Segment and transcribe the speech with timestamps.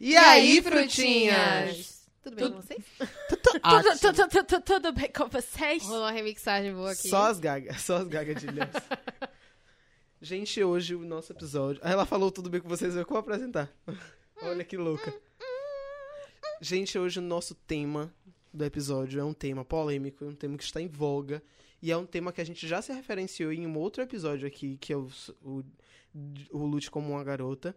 [0.00, 2.06] E aí, frutinhas?
[2.22, 2.84] Tudo bem com vocês?
[3.28, 5.82] Tudo, tudo, tudo, tudo, tudo bem com vocês?
[5.84, 7.08] Rolou uma remixagem boa aqui.
[7.08, 8.70] Só as gagas, só as gagas de Ilhéus.
[10.20, 11.80] Gente, hoje o nosso episódio.
[11.84, 13.70] Ah, Ela falou tudo bem com vocês, eu vou apresentar.
[14.42, 15.14] Olha que louca.
[16.60, 18.12] Gente, hoje o nosso tema
[18.52, 21.42] do episódio é um tema polêmico, é um tema que está em voga.
[21.80, 24.76] E é um tema que a gente já se referenciou em um outro episódio aqui,
[24.78, 25.08] que é o,
[25.42, 25.62] o,
[26.50, 27.76] o Lute como uma Garota.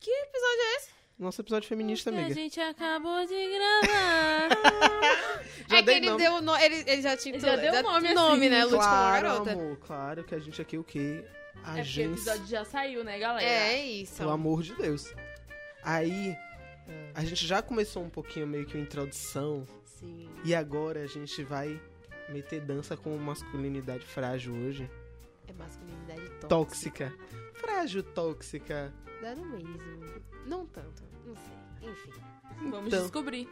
[0.00, 0.90] Que episódio é esse?
[1.22, 2.34] Nosso episódio feminista, Que a amiga.
[2.34, 4.48] gente acabou de gravar.
[5.68, 6.22] Já é que ele nome.
[6.22, 6.62] deu o nome.
[6.64, 8.14] Ele, ele já tinha Ele já deu nome, assim.
[8.14, 8.64] nome né?
[8.64, 9.52] Lute Claro, como garota.
[9.52, 11.24] amor, claro que a gente aqui o quê?
[11.64, 13.48] É porque o episódio já saiu, né, galera?
[13.48, 14.16] É isso.
[14.16, 15.14] Pelo amor de Deus.
[15.84, 16.36] Aí,
[17.14, 19.64] a gente já começou um pouquinho meio que uma introdução.
[19.84, 20.28] Sim.
[20.44, 21.80] E agora a gente vai
[22.28, 24.90] meter dança com masculinidade frágil hoje.
[25.46, 26.48] É masculinidade tóxica.
[26.48, 27.12] Tóxica.
[27.62, 28.92] Frágil, tóxica.
[29.22, 29.78] Dá no mesmo.
[30.46, 31.02] Não tanto.
[31.24, 31.90] Não sei.
[31.90, 32.10] Enfim.
[32.70, 33.02] Vamos Então.
[33.02, 33.48] descobrir.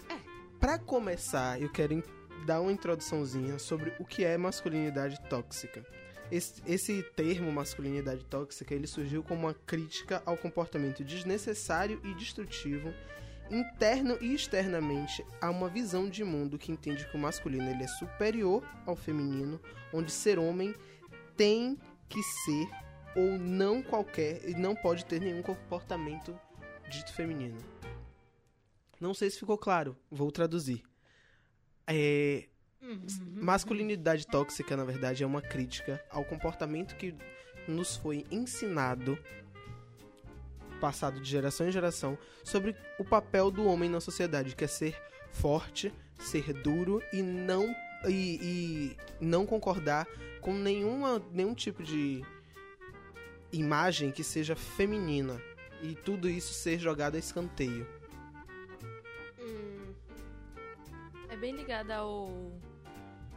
[0.58, 2.02] Pra começar, eu quero
[2.44, 5.84] dar uma introduçãozinha sobre o que é masculinidade tóxica.
[6.30, 12.92] Esse, esse termo masculinidade tóxica, ele surgiu como uma crítica ao comportamento desnecessário e destrutivo,
[13.50, 17.88] interno e externamente, a uma visão de mundo que entende que o masculino ele é
[17.88, 19.60] superior ao feminino,
[19.92, 20.72] onde ser homem
[21.36, 21.76] tem
[22.08, 22.68] que ser
[23.16, 26.38] ou não qualquer e não pode ter nenhum comportamento
[26.88, 27.58] dito feminino.
[29.00, 30.82] Não sei se ficou claro, vou traduzir.
[31.86, 32.48] É,
[33.34, 37.14] masculinidade tóxica, na verdade, é uma crítica ao comportamento que
[37.66, 39.18] nos foi ensinado,
[40.80, 45.00] passado de geração em geração, sobre o papel do homem na sociedade, que é ser
[45.30, 47.74] forte, ser duro e não
[48.08, 50.06] e, e não concordar
[50.40, 52.24] com nenhuma, nenhum tipo de
[53.52, 55.40] imagem que seja feminina
[55.82, 57.86] e tudo isso ser jogado a escanteio.
[59.38, 59.94] Hum,
[61.28, 62.52] É bem ligada ao,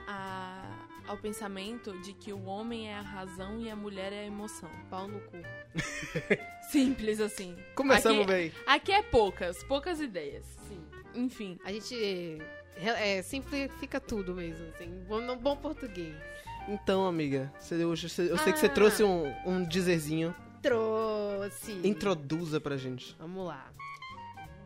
[0.07, 4.25] a- ao pensamento de que o homem é a razão e a mulher é a
[4.25, 4.69] emoção.
[4.89, 5.37] pau no cu.
[6.71, 7.57] Simples assim.
[7.75, 8.51] Começamos Aqui- bem.
[8.65, 10.45] Aqui é poucas, poucas ideias.
[10.67, 10.83] Sim.
[11.15, 11.59] Enfim.
[11.63, 12.39] A gente
[12.75, 15.03] é, simplifica tudo mesmo, assim.
[15.07, 16.15] Bom, no bom português.
[16.67, 18.69] Então, amiga, eu sei que você Ah.
[18.69, 20.33] trouxe um, um dizerzinho.
[20.61, 21.73] Trouxe.
[21.83, 23.15] Introduza pra gente.
[23.19, 23.71] Vamos lá.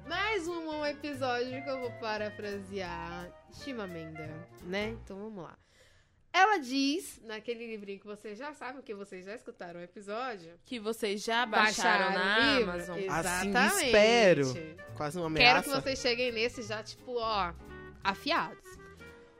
[0.08, 4.30] Mais um episódio que eu vou parafrasear Chimamanda,
[4.64, 4.90] né?
[5.04, 5.58] Então vamos lá.
[6.32, 10.54] Ela diz, naquele livrinho que vocês já sabem, que vocês já escutaram o episódio.
[10.66, 12.72] Que vocês já baixaram, na o livro.
[12.74, 12.96] Amazon.
[13.10, 13.86] Assim Exatamente.
[13.86, 14.44] espero.
[14.96, 15.64] Quase uma Quero ameaça.
[15.64, 17.54] que vocês cheguem nesse já, tipo, ó,
[18.04, 18.64] afiados.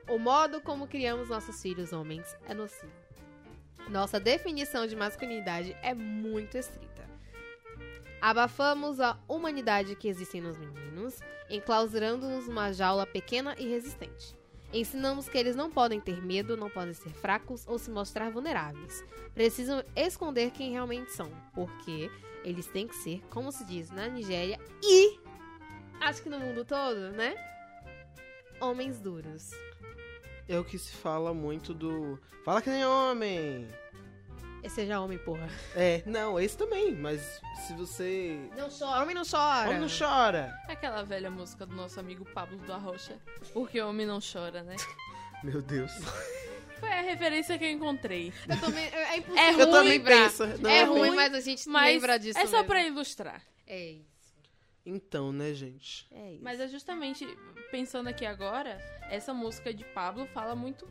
[0.08, 2.92] O modo como criamos nossos filhos homens é nocivo.
[3.90, 7.06] Nossa definição de masculinidade é muito estrita.
[8.20, 11.20] Abafamos a humanidade que existe nos meninos,
[11.50, 14.34] enclausurando-nos numa jaula pequena e resistente.
[14.72, 19.04] Ensinamos que eles não podem ter medo, não podem ser fracos ou se mostrar vulneráveis.
[19.34, 22.10] Precisam esconder quem realmente são, porque
[22.44, 25.18] eles têm que ser, como se diz na Nigéria e
[26.00, 27.34] acho que no mundo todo, né?
[28.60, 29.52] Homens duros.
[30.48, 32.18] É o que se fala muito do.
[32.44, 33.68] Fala que nem homem!
[34.62, 35.48] E seja homem, porra.
[35.76, 38.38] É, não, esse também, mas se você.
[38.56, 39.68] Não chora, homem não chora.
[39.68, 40.58] Homem não chora!
[40.68, 43.16] Aquela velha música do nosso amigo Pablo do Arrocha.
[43.52, 44.74] Porque homem não chora, né?
[45.44, 45.92] Meu Deus.
[46.80, 48.32] Foi a referência que eu encontrei.
[48.48, 50.46] Eu também, é impossível É Eu também penso.
[50.60, 52.66] Não, é eu ruim, mas a gente Mas lembra disso é só mesmo.
[52.66, 53.42] pra ilustrar.
[53.66, 54.08] É isso.
[54.84, 56.06] Então, né, gente?
[56.10, 56.42] É isso.
[56.42, 57.26] Mas é justamente,
[57.70, 58.78] pensando aqui agora,
[59.10, 60.88] essa música de Pablo fala muito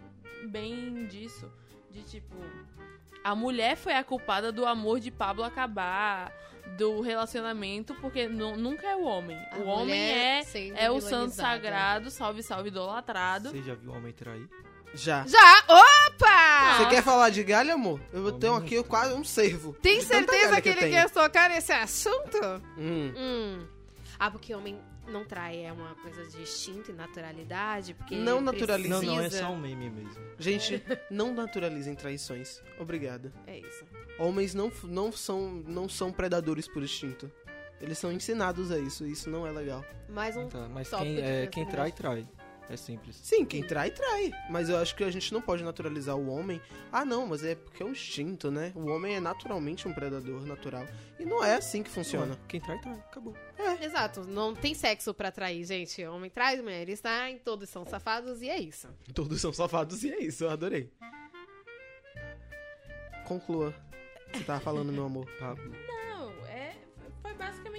[0.50, 1.52] bem disso.
[1.92, 2.36] De tipo,
[3.24, 6.32] a mulher foi a culpada do amor de Pablo acabar,
[6.78, 9.38] do relacionamento, porque nu- nunca é o homem.
[9.52, 10.42] A o homem é,
[10.76, 13.50] é o santo sagrado, salve, salve, idolatrado.
[13.50, 14.48] Você já viu um homem trair?
[14.94, 15.26] Já.
[15.28, 15.64] Já!
[15.68, 16.78] Opa!
[16.78, 18.02] Você quer falar de galho, amor?
[18.12, 19.74] Eu tenho aqui quase um cervo.
[19.82, 22.38] Tem De tanta certeza que eu ele quer tocar nesse assunto?
[22.78, 23.14] Hum.
[23.16, 23.68] Hum.
[24.20, 27.94] Ah, porque homem não trai é uma coisa de instinto e naturalidade?
[27.94, 28.90] Porque Não ele naturaliza.
[28.90, 30.22] Não, não, é só um meme mesmo.
[30.38, 32.62] Gente, não naturalizem traições.
[32.80, 33.32] Obrigado.
[33.46, 33.86] É isso.
[34.20, 37.32] Homens não, não, são, não são predadores por instinto.
[37.80, 39.86] Eles são ensinados a isso, e isso não é legal.
[40.10, 42.28] Mais um Tá, mas quem, é, quem trai, trai.
[42.70, 43.16] É simples.
[43.24, 44.32] Sim, quem trai, trai.
[44.50, 46.62] Mas eu acho que a gente não pode naturalizar o homem.
[46.92, 48.74] Ah, não, mas é porque é um instinto, né?
[48.76, 50.86] O homem é naturalmente um predador natural.
[51.18, 52.38] E não é assim que funciona.
[52.48, 52.96] Quem trai, trai.
[52.96, 53.34] Acabou.
[53.82, 56.06] Exato, não tem sexo pra trair, gente.
[56.06, 58.88] Homem traz, mulheres traem, todos são safados e é isso.
[59.14, 60.92] Todos são safados e é isso, eu adorei.
[63.26, 63.74] Conclua.
[64.34, 65.28] Você tava falando, meu amor.
[65.40, 65.72] Pablo.
[65.88, 65.97] Não,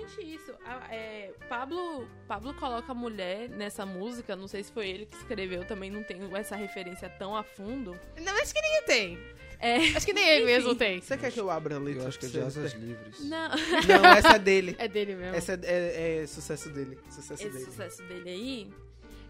[0.08, 0.54] justamente isso.
[0.64, 5.16] A- é, Pablo, Pablo coloca a mulher nessa música, não sei se foi ele que
[5.16, 7.98] escreveu, também não tenho essa referência tão a fundo.
[8.20, 9.18] Não, acho que ninguém tem.
[9.60, 10.52] É, Acho que nem ele Enfim.
[10.52, 11.00] mesmo tem.
[11.00, 12.02] Você quer que eu abra a letra?
[12.04, 13.18] Eu acho que é de asas livres.
[13.24, 14.76] não, Não, essa é dele.
[14.78, 15.34] É dele mesmo.
[15.36, 16.96] Essa é, é- é sucesso dele.
[17.10, 17.64] Sucesso esse dele.
[17.64, 18.72] sucesso dele aí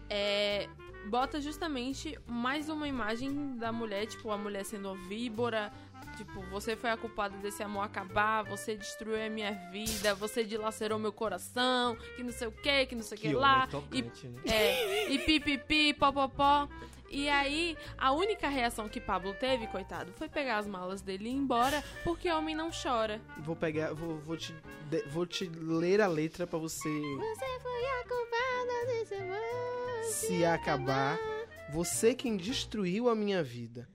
[0.09, 0.67] é,
[1.05, 5.71] bota justamente mais uma imagem da mulher, tipo, a mulher sendo víbora.
[6.17, 10.99] Tipo, você foi a culpada desse amor acabar, você destruiu a minha vida, você dilacerou
[10.99, 13.59] meu coração, que não sei o que, que não sei o que, Que lá.
[13.59, 14.41] homem tocante, né?
[14.45, 16.67] É, e pipipi, popopó.
[17.11, 21.31] E aí, a única reação que Pablo teve, coitado, foi pegar as malas dele e
[21.31, 23.19] ir embora, porque homem não chora.
[23.39, 24.53] Vou pegar, vou, vou, te,
[24.91, 30.03] de- vou te ler a letra pra você Você foi a culpada desse amor.
[30.03, 31.17] se acabar.
[31.71, 33.87] Você quem destruiu a minha vida.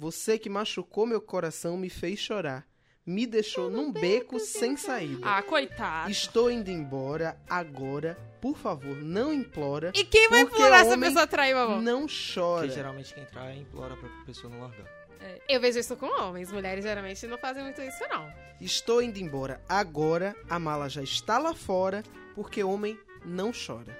[0.00, 2.66] Você que machucou meu coração me fez chorar.
[3.04, 5.20] Me deixou num beco sem saída.
[5.22, 6.10] Ah, coitado.
[6.10, 8.16] Estou indo embora agora.
[8.40, 9.92] Por favor, não implora.
[9.94, 11.82] E quem vai Porque implorar se a pessoa traiu o amor?
[11.82, 12.68] Não Porque chora.
[12.70, 14.86] geralmente quem trai implora pra pessoa não largar.
[15.46, 16.50] Eu vejo isso com homens.
[16.50, 18.32] Mulheres geralmente não fazem muito isso, não.
[18.58, 20.34] Estou indo embora agora.
[20.48, 22.02] A mala já está lá fora.
[22.34, 23.94] Porque homem não chora.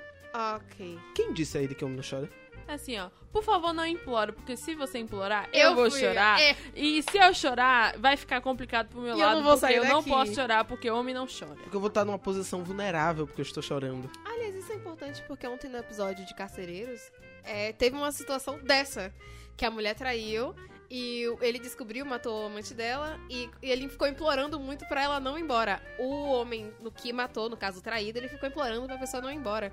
[0.56, 0.98] Ok.
[1.14, 2.39] Quem disse a ele que homem não chora?
[2.74, 6.40] Assim, ó, por favor, não implore, porque se você implorar, eu, Eu vou fui- chorar.
[6.40, 6.56] é.
[6.74, 9.66] E se eu chorar, vai ficar complicado pro meu E eu lado, não vou porque
[9.66, 10.10] sair eu não daqui.
[10.10, 11.56] posso chorar, porque homem não chora.
[11.56, 14.10] Porque eu vou estar numa posição vulnerável porque eu estou chorando.
[14.24, 17.00] Aliás, isso é importante porque ontem no episódio de Carcereiros
[17.44, 19.12] é, teve uma situação dessa.
[19.56, 20.54] Que a mulher traiu
[20.90, 25.20] e ele descobriu, matou o amante dela e, e ele ficou implorando muito pra ela
[25.20, 25.82] não ir embora.
[25.98, 29.34] O homem no que matou, no caso traído, ele ficou implorando pra pessoa não ir
[29.36, 29.70] embora.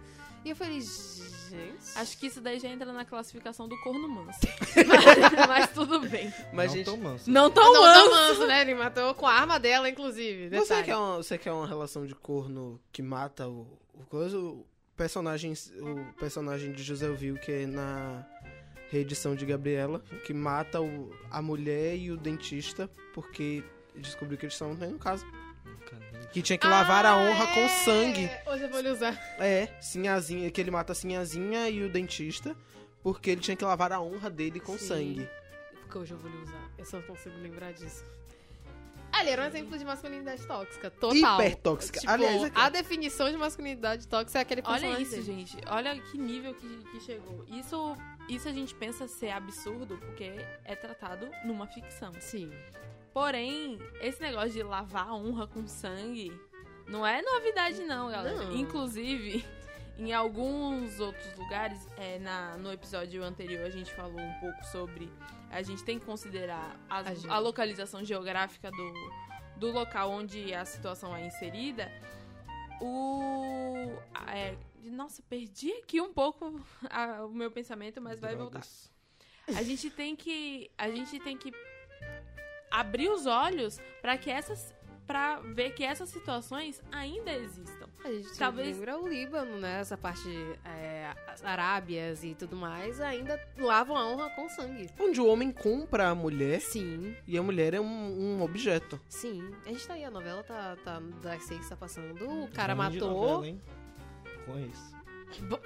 [0.48, 1.98] E eu falei, gente.
[1.98, 4.40] Acho que isso daí já entra na classificação do corno manso.
[4.88, 6.34] mas, mas tudo bem.
[6.54, 7.30] Mas, não gente, tão manso.
[7.30, 8.34] Não tão não tão manso.
[8.34, 8.62] manso, né?
[8.62, 10.48] Ele matou com a arma dela, inclusive.
[10.58, 14.40] Você quer, uma, você quer uma relação de corno que mata o, o coisa?
[14.40, 14.66] O
[14.96, 15.52] personagem,
[15.82, 18.26] o personagem de José Vil, que é na
[18.90, 23.66] reedição de Gabriela, que mata o, a mulher e o dentista, porque
[23.98, 25.26] descobriu que eles estão tendo caso.
[26.32, 27.68] Que tinha que lavar a Ah, honra com é.
[27.70, 28.30] sangue.
[28.46, 29.14] Hoje eu vou lhe usar.
[29.40, 32.56] É, Sinhazinha, que ele mata a Sinhazinha e o dentista,
[33.02, 34.88] porque ele tinha que lavar a honra dele com Sim.
[34.88, 35.30] sangue.
[35.82, 36.70] Porque hoje eu vou lhe usar.
[36.78, 38.04] Eu só consigo lembrar disso.
[39.12, 40.92] Ali, era um exemplo de masculinidade tóxica.
[40.92, 41.40] Total.
[41.42, 42.00] Hipertóxica.
[42.02, 45.24] Tipo, Aliás, é que- a definição de masculinidade tóxica é aquele Olha personagem isso, dele.
[45.24, 45.58] gente.
[45.68, 47.44] Olha que nível que, que chegou.
[47.48, 47.96] Isso,
[48.30, 50.34] isso a gente pensa ser absurdo porque
[50.66, 52.12] é tratado numa ficção.
[52.20, 52.52] Sim.
[53.18, 56.32] Porém, esse negócio de lavar a honra com sangue
[56.88, 58.44] não é novidade, não, galera.
[58.44, 58.56] Não.
[58.56, 59.44] Inclusive,
[59.98, 65.12] em alguns outros lugares, é, na, no episódio anterior a gente falou um pouco sobre.
[65.50, 67.26] A gente tem que considerar A a, gente.
[67.28, 68.94] localização geográfica do,
[69.58, 71.92] do local onde a situação é inserida.
[72.80, 73.98] O.
[74.32, 74.56] é,
[74.92, 78.60] nossa, perdi aqui um pouco a- o meu pensamento, mas vai voltar.
[78.60, 78.96] Drogas.
[79.56, 81.52] A gente tem que a gente tem que
[82.72, 84.76] abrir os olhos para que essas
[85.06, 87.88] para ver que essas situações ainda existam.
[88.04, 89.80] A gente Talvez- lembra o Líbano, né?
[89.80, 90.28] Essa parte,
[90.66, 94.90] é, as Arábias e tudo mais, ainda lavam a honra com sangue.
[95.00, 99.00] Onde o homem compra a mulher Sim, e a mulher é um, um objeto.
[99.08, 99.50] sim.
[99.66, 102.12] A gente tá aí, a novela tá, tá das seis tá passando,
[102.44, 103.14] o cara Grande matou.
[103.14, 103.62] novela, hein?
[104.46, 104.92] Conheço.
[104.92, 105.07] Bo-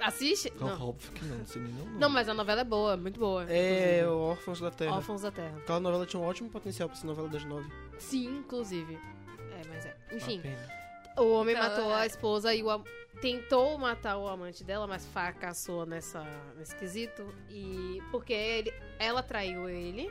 [0.00, 0.52] Assiste?
[0.60, 0.88] Não, Não.
[0.88, 1.98] óbvio que não, não sei nem o nome.
[1.98, 3.46] Não, mas a novela é boa, muito boa.
[3.50, 4.06] É inclusive.
[4.06, 4.96] Órfãos da Terra.
[4.96, 5.56] Órfãos da Terra.
[5.58, 7.70] Aquela novela tinha um ótimo potencial pra ser novela das nove.
[7.98, 8.94] Sim, inclusive.
[8.94, 9.96] É, mas é.
[10.12, 10.42] Enfim,
[11.16, 12.84] o homem Então, matou é- a esposa e o am-
[13.20, 16.24] tentou matar o amante dela, mas fracassou nessa,
[16.56, 17.24] nesse quesito.
[17.48, 20.10] E porque ele, ela traiu ele.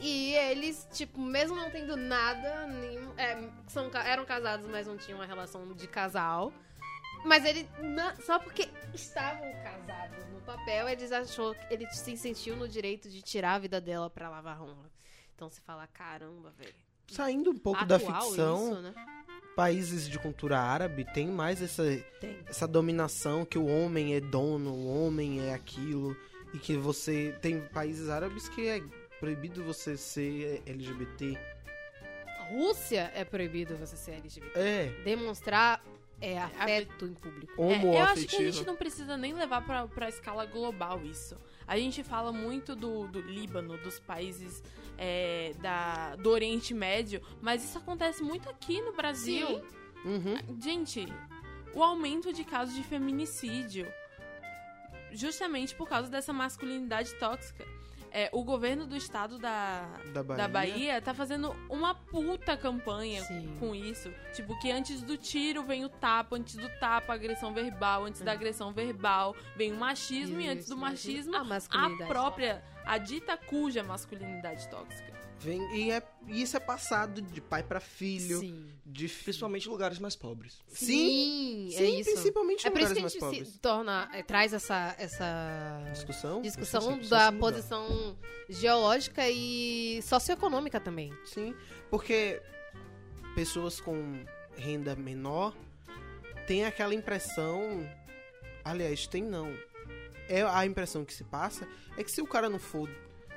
[0.00, 5.20] E eles, tipo, mesmo não tendo nada, nenhum, é, são, eram casados, mas não tinham
[5.20, 6.52] uma relação de casal.
[7.24, 12.68] Mas ele, na- só porque estavam casados no papel, eles achou, ele se sentiu no
[12.68, 14.90] direito de tirar a vida dela pra lavar a honra.
[15.34, 16.74] Então você fala, caramba, velho.
[17.08, 18.94] Saindo um pouco da Atual ficção, isso, né?
[19.56, 21.82] países de cultura árabe tem mais essa,
[22.20, 22.38] Tem.
[22.46, 26.16] essa dominação que o homem é dono, o homem é aquilo.
[26.52, 27.36] E que você.
[27.42, 28.80] Tem países árabes que é
[29.18, 31.36] proibido você ser LGBT.
[32.50, 34.58] Rússia é proibido você ser LGBT.
[34.58, 35.82] É, Demonstrar
[36.20, 37.62] é, afeto em público.
[37.62, 41.36] É, eu acho que a gente não precisa nem levar pra, pra escala global isso.
[41.66, 44.62] A gente fala muito do, do Líbano, dos países
[44.98, 49.46] é, da, do Oriente Médio, mas isso acontece muito aqui no Brasil.
[49.46, 49.62] Sim.
[50.04, 50.60] Uhum.
[50.60, 51.06] Gente,
[51.74, 53.90] o aumento de casos de feminicídio,
[55.12, 57.66] justamente por causa dessa masculinidade tóxica.
[58.14, 60.36] É, o governo do estado da, Da Bahia.
[60.36, 63.56] da Bahia tá fazendo uma puta campanha Sim.
[63.58, 64.08] com isso.
[64.32, 68.20] Tipo, que antes do tiro vem o tapa, antes do tapa, a agressão verbal, antes
[68.20, 72.98] da agressão verbal, vem o machismo e antes do Isso, machismo, a a própria, a
[72.98, 75.13] dita cuja masculinidade tóxica.
[75.40, 78.38] Vem, e, é, e isso é passado de pai pra filho.
[78.40, 78.66] Sim.
[78.86, 80.62] De fi- Principalmente em lugares mais pobres.
[80.68, 82.12] Sim, é sim, isso.
[82.12, 83.48] principalmente em É por isso lugares que a mais gente pobres.
[83.48, 86.40] se torna, é, traz essa, essa Discussão?
[86.40, 88.16] discussão da posição
[88.48, 91.12] geológica e socioeconômica também.
[91.26, 91.54] Sim,
[91.90, 92.40] porque
[93.34, 94.24] pessoas com
[94.56, 95.54] renda menor
[96.46, 97.86] têm aquela impressão.
[98.64, 99.54] Aliás, tem não.
[100.28, 102.88] É a impressão que se passa é que se o cara não for,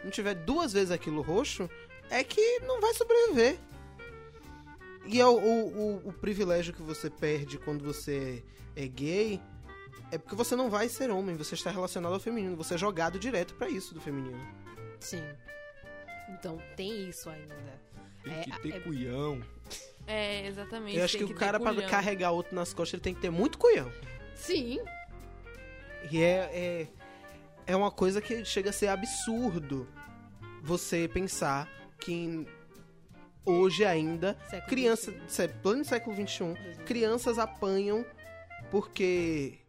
[0.04, 1.70] não tiver duas vezes aquilo roxo,
[2.10, 3.58] é que não vai sobreviver.
[5.06, 8.44] E é o, o, o- o privilégio que você perde quando você
[8.76, 9.40] é gay
[10.12, 13.18] é porque você não vai ser homem, você está relacionado ao feminino, você é jogado
[13.20, 14.40] direto pra isso do feminino.
[15.00, 15.24] Sim.
[16.30, 17.56] Então tem isso ainda.
[18.24, 19.42] Tem É, que ter é- cuião.
[20.06, 20.98] É, exatamente.
[20.98, 21.90] Eu acho tem que, o cara, pra culhão.
[21.90, 23.92] carregar outro nas costas, ele tem que ter muito cunhão.
[24.36, 24.80] Sim.
[26.12, 26.88] E é, é,
[27.66, 29.88] é uma coisa que chega a ser absurdo
[30.62, 31.68] você pensar
[32.00, 32.48] que
[33.46, 35.30] hoje ainda, Século criança, XXI.
[35.30, 38.06] sé- plano século XXI, crianças apanham
[38.72, 39.60] porque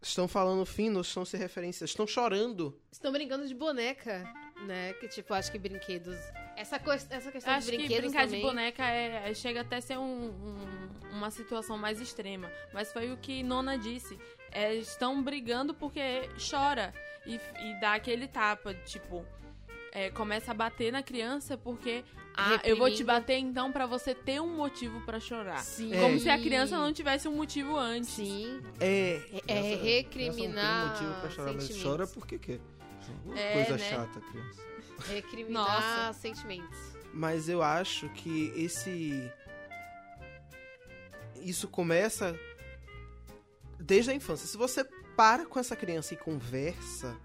[0.00, 2.78] estão falando fino, estão se referências, estão chorando.
[2.90, 4.24] Estão brincando de boneca,
[4.66, 4.92] né?
[4.94, 6.16] Que tipo, acho que brinquedos.
[6.56, 8.40] Essa, co- essa questão Acho de que brinquedos brincar também.
[8.40, 12.50] de boneca é, é- chega até a ser um- um- uma situação mais extrema.
[12.72, 14.18] Mas foi o que Nona disse.
[14.50, 16.92] É, estão brigando porque chora
[17.26, 19.24] e, e dá aquele tapa, tipo.
[19.98, 22.04] É, começa a bater na criança porque
[22.36, 25.58] ah, eu vou te bater então pra você ter um motivo pra chorar.
[25.62, 25.90] Sim.
[26.00, 28.10] Como se a criança não tivesse um motivo antes.
[28.10, 28.60] Sim.
[28.78, 30.86] É, É, é recriminar.
[30.86, 32.60] não tem motivo pra chorar, mas chora porque quer.
[33.24, 33.90] Uma É, coisa né?
[33.90, 34.62] chata, criança.
[35.08, 36.18] Recriminar Nossa.
[36.20, 36.78] sentimentos.
[37.12, 39.30] mas eu acho que esse.
[41.42, 42.38] Isso começa
[43.78, 44.46] desde a infância.
[44.46, 44.84] Se você
[45.16, 47.16] para com essa criança e conversa,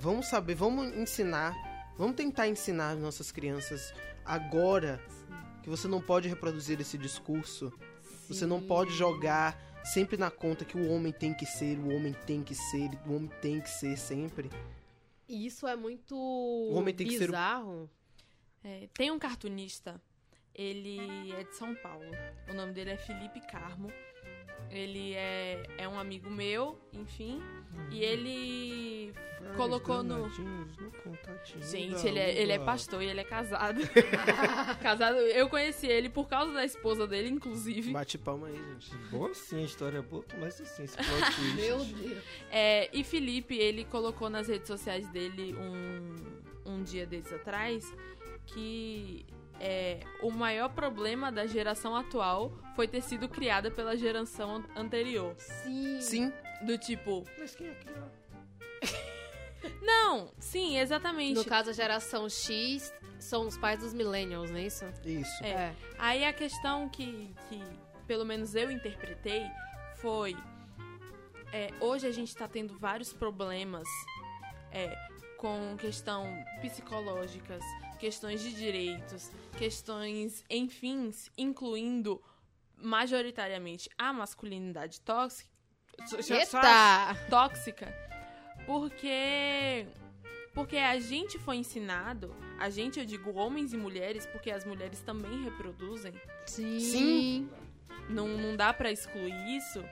[0.00, 1.54] vamos saber, vamos ensinar,
[1.96, 3.92] vamos tentar ensinar as nossas crianças
[4.24, 5.00] agora
[5.62, 7.72] que você não pode reproduzir esse discurso.
[8.28, 12.12] Você não pode jogar sempre na conta que o homem tem que ser, o homem
[12.26, 14.50] tem que ser, o homem tem que ser sempre.
[15.28, 16.16] E Isso é muito
[16.72, 17.90] homem tem que ser o- bizarro.
[18.62, 20.00] É, tem um cartunista,
[20.54, 22.04] ele é de São Paulo.
[22.50, 23.90] O nome dele é Felipe Carmo.
[24.70, 27.42] Ele é, é um amigo meu, enfim.
[27.90, 29.12] E ele
[29.56, 30.30] colocou no.
[31.60, 33.80] Gente, ele é, ele é pastor e ele é casado.
[34.80, 35.16] casado.
[35.16, 37.92] Eu conheci ele por causa da esposa dele, inclusive.
[37.92, 38.96] Bate palma aí, gente.
[39.10, 41.40] Boa sim, a história é boa, mas assim, esse plot.
[41.56, 42.22] Meu Deus.
[42.50, 47.92] É, e Felipe, ele colocou nas redes sociais dele um, um dia desses atrás
[48.46, 49.26] que
[49.60, 55.34] é, o maior problema da geração atual foi ter sido criada pela geração an- anterior.
[55.38, 56.00] Sim.
[56.00, 57.90] Sim, Do tipo, Mas quem é que
[59.82, 61.34] não, sim, exatamente.
[61.36, 64.84] No caso, a geração X são os pais dos millennials, não é isso?
[65.04, 65.44] isso.
[65.44, 65.74] É.
[65.98, 67.62] Aí a questão que, que
[68.06, 69.42] pelo menos eu interpretei
[69.96, 70.34] foi
[71.52, 73.86] é, hoje a gente tá tendo vários problemas
[74.72, 74.96] é,
[75.36, 76.24] com questão
[76.62, 77.62] psicológicas,
[78.00, 82.20] questões de direitos, questões, enfim, incluindo
[82.76, 85.50] majoritariamente a masculinidade tóxica.
[87.28, 87.94] Tóxica,
[88.64, 89.86] porque
[90.54, 95.00] porque a gente foi ensinado, a gente eu digo homens e mulheres, porque as mulheres
[95.02, 96.14] também reproduzem.
[96.46, 96.80] Sim.
[96.80, 97.50] Sim.
[98.08, 99.84] Não, não dá pra excluir isso.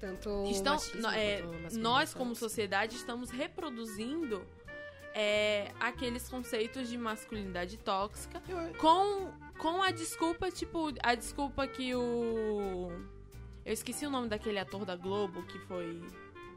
[0.00, 1.42] Tanto Estão, machismo é,
[1.78, 4.46] nós, como sociedade, estamos reproduzindo
[5.18, 8.42] é, aqueles conceitos de masculinidade tóxica
[8.76, 12.90] com, com a desculpa, tipo, a desculpa que o.
[13.64, 16.02] Eu esqueci o nome daquele ator da Globo que foi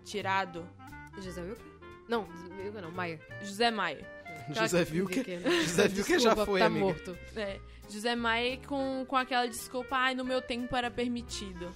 [0.03, 0.67] tirado.
[1.21, 1.65] José Wilker?
[2.09, 3.19] Não, Wilker não, Maia.
[3.41, 4.05] José Maia.
[4.49, 5.25] José Wilker.
[5.25, 5.39] Wilker.
[5.63, 6.85] José Wilker já Desculpa, foi, tá amiga.
[6.85, 7.17] morto.
[7.37, 11.73] É, José Maia com, com aquela desculpa, ai, no meu tempo era permitido.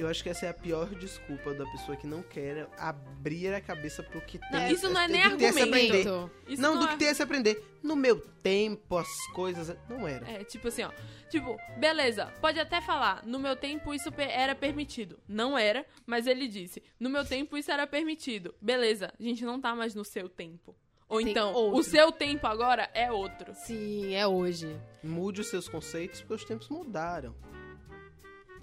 [0.00, 3.60] Eu acho que essa é a pior desculpa da pessoa que não quer abrir a
[3.60, 4.50] cabeça pro que tem.
[4.50, 6.30] Não, isso não é nem argumento.
[6.48, 7.62] Isso Não, do é- que tem a se aprender.
[7.82, 9.76] No meu tempo, as coisas.
[9.88, 10.26] Não era.
[10.30, 10.90] É, tipo assim, ó.
[11.28, 15.18] Tipo, beleza, pode até falar, no meu tempo isso era permitido.
[15.28, 18.54] Não era, mas ele disse, no meu tempo isso era permitido.
[18.60, 20.74] Beleza, a gente não tá mais no seu tempo.
[21.08, 21.78] Ou Tem então, outro.
[21.80, 23.52] o seu tempo agora é outro.
[23.54, 24.80] Sim, é hoje.
[25.02, 27.34] Mude os seus conceitos porque os tempos mudaram.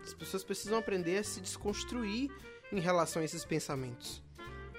[0.08, 2.32] As pessoas precisam aprender a se desconstruir
[2.72, 4.24] em relação a esses pensamentos.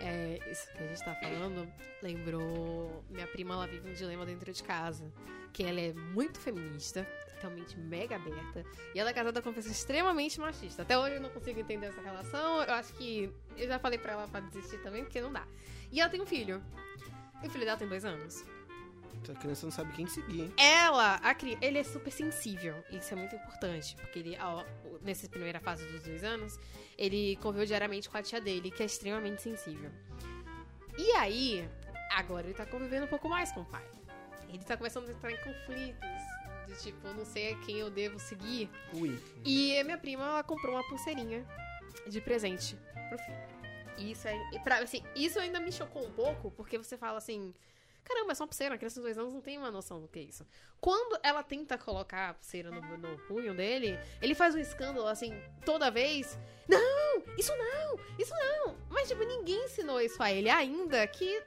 [0.01, 1.71] É, isso que a gente tá falando
[2.03, 3.05] lembrou.
[3.11, 5.13] Minha prima, ela vive um dilema dentro de casa.
[5.53, 8.65] Que ela é muito feminista, totalmente mega aberta.
[8.95, 10.81] E ela é casada com uma pessoa extremamente machista.
[10.81, 12.63] Até hoje eu não consigo entender essa relação.
[12.63, 13.31] Eu acho que.
[13.55, 15.47] Eu já falei pra ela pra desistir também, porque não dá.
[15.93, 16.63] E ela tem um filho.
[17.43, 18.45] E o filho dela tem dois anos.
[19.29, 20.55] A criança não sabe quem seguir, hein?
[20.57, 21.59] Ela, a cri...
[21.61, 22.75] ele é super sensível.
[22.91, 23.95] Isso é muito importante.
[23.97, 24.65] Porque ele, ó,
[25.03, 26.59] nessa primeira fase dos dois anos,
[26.97, 29.91] ele conviveu diariamente com a tia dele, que é extremamente sensível.
[30.97, 31.69] E aí,
[32.11, 33.85] agora ele tá convivendo um pouco mais com o pai.
[34.49, 36.09] Ele tá começando a entrar em conflitos.
[36.67, 38.71] De tipo, não sei a quem eu devo seguir.
[38.93, 39.19] Ui.
[39.45, 41.47] E a minha prima, ela comprou uma pulseirinha
[42.07, 42.77] de presente
[43.09, 43.49] pro filho.
[43.97, 47.55] E isso aí, pra, assim, isso ainda me chocou um pouco, porque você fala assim,
[48.09, 50.09] caramba, é só uma pulseira, uma criança de dois anos não tem uma noção do
[50.09, 50.47] que é isso.
[50.81, 55.33] Quando ela tenta colocar a pulseira no, no punho dele, ele faz um escândalo, assim,
[55.65, 58.77] toda vez, não, isso não, isso não.
[58.89, 61.43] Mas, tipo, ninguém ensinou isso a ele ainda, que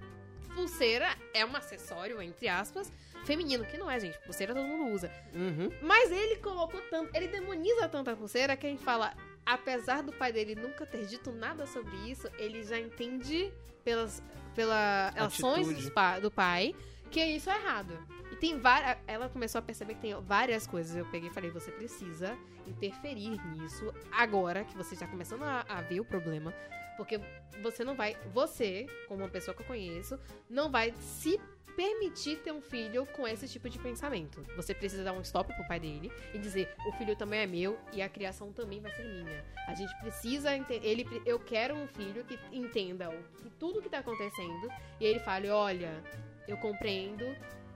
[0.53, 2.91] pulseira é um acessório, entre aspas,
[3.25, 5.11] feminino, que não é, gente, pulseira todo mundo usa.
[5.33, 5.69] Uhum.
[5.81, 9.15] Mas ele colocou tanto, ele demoniza tanto a pulseira que a gente fala,
[9.45, 13.51] apesar do pai dele nunca ter dito nada sobre isso, ele já entende
[13.83, 15.89] pelas pelas ações
[16.21, 16.75] do pai
[17.11, 17.93] que isso é errado.
[18.31, 20.95] E tem várias, ela começou a perceber que tem várias coisas.
[20.95, 25.81] Eu peguei e falei, você precisa interferir nisso agora que você está começando a, a
[25.81, 26.53] ver o problema,
[26.95, 27.19] porque
[27.61, 30.17] você não vai, você, como uma pessoa que eu conheço,
[30.49, 31.39] não vai se
[31.81, 34.45] permitir ter um filho com esse tipo de pensamento.
[34.55, 37.75] Você precisa dar um stop pro pai dele e dizer: o filho também é meu
[37.91, 39.43] e a criação também vai ser minha.
[39.67, 43.97] A gente precisa ele eu quero um filho que entenda o, que tudo que tá
[43.97, 44.69] acontecendo
[44.99, 46.03] e ele fale: olha,
[46.47, 47.25] eu compreendo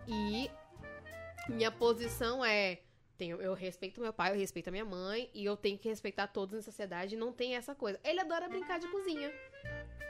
[0.07, 0.51] e
[1.49, 2.81] minha posição é
[3.17, 6.27] tenho, eu respeito meu pai, eu respeito a minha mãe e eu tenho que respeitar
[6.27, 7.15] todos na sociedade.
[7.15, 7.99] Não tem essa coisa.
[8.03, 9.33] Ele adora brincar de cozinha.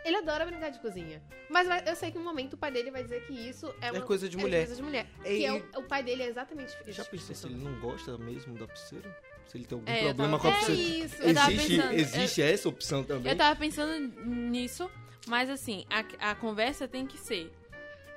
[0.03, 1.21] Ele adora brincar de cozinha.
[1.49, 3.87] Mas vai- eu sei que no momento o pai dele vai dizer que isso é,
[3.87, 4.59] É uma coisa de é mulher.
[4.65, 5.07] coisa de mulher.
[5.23, 7.79] E- Que é o, o pai dele é exatamente Já tipo pensou se ele não
[7.79, 9.17] gosta mesmo da pulseira?
[9.47, 11.05] Se ele tem algum É, problema tava- com a É pulseira?
[11.05, 11.15] isso.
[11.23, 13.31] Eu tava Existe, pensando- existe essa opção também?
[13.31, 14.89] Eu tava pensando nisso,
[15.27, 17.51] mas assim, a, a conversa tem que ser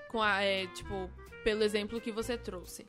[0.09, 1.11] com a, é, tipo,
[1.43, 2.87] pelo exemplo que você trouxe.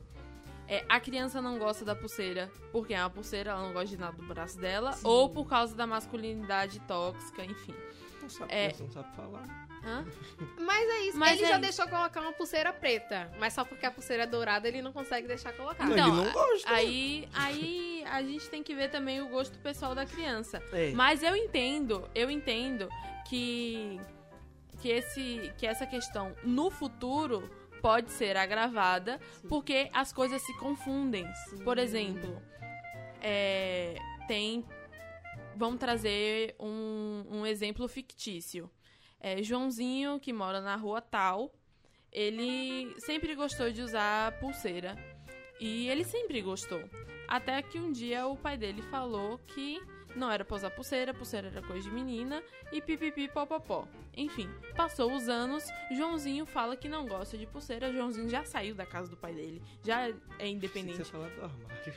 [0.68, 3.96] É, a criança não gosta da pulseira porque é uma pulseira, ela não gosta de
[3.96, 5.00] nada do braço dela, Sim.
[5.06, 7.74] ou por causa da masculinidade tóxica, enfim.
[8.20, 8.72] Não sabe, É.
[8.78, 9.68] não sabe falar.
[9.84, 10.04] Hã?
[10.60, 11.18] Mas é isso.
[11.18, 11.60] Mas ele é já isso.
[11.62, 13.30] deixou colocar uma pulseira preta.
[13.38, 15.86] Mas só porque a pulseira é dourada ele não consegue deixar colocar.
[15.86, 16.70] Não, Então, ele não gosta.
[16.70, 20.62] Aí, aí a gente tem que ver também o gosto pessoal da criança.
[20.72, 20.90] É.
[20.92, 22.88] Mas eu entendo, eu entendo
[23.28, 23.98] que
[24.80, 27.50] que esse que essa questão no futuro
[27.82, 29.48] pode ser agravada Sim.
[29.48, 31.26] porque as coisas se confundem.
[31.48, 31.64] Sim.
[31.64, 32.40] Por exemplo,
[33.22, 33.96] é,
[34.28, 34.64] tem
[35.60, 38.70] vamos trazer um, um exemplo fictício.
[39.20, 41.52] É, Joãozinho que mora na rua tal,
[42.10, 44.96] ele sempre gostou de usar pulseira
[45.60, 46.82] e ele sempre gostou.
[47.28, 49.78] Até que um dia o pai dele falou que
[50.14, 52.42] não era pra usar pulseira, pulseira era coisa de menina
[52.72, 53.86] e pipipi popopó.
[54.16, 58.84] Enfim, passou os anos, Joãozinho fala que não gosta de pulseira, Joãozinho já saiu da
[58.84, 61.94] casa do pai dele, já é Você independente, falar do armário.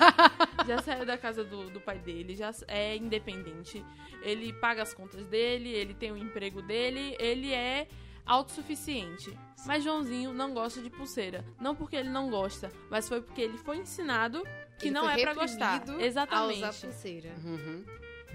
[0.66, 3.84] já saiu da casa do, do pai dele, já é independente.
[4.22, 7.88] Ele paga as contas dele, ele tem o emprego dele, ele é
[8.26, 9.36] autossuficiente.
[9.64, 11.44] Mas Joãozinho não gosta de pulseira.
[11.60, 14.42] Não porque ele não gosta, mas foi porque ele foi ensinado
[14.78, 15.82] que Ele não é pra gostar.
[16.00, 16.62] Exatamente.
[16.64, 17.34] A usar pulseira.
[17.42, 17.84] Uhum.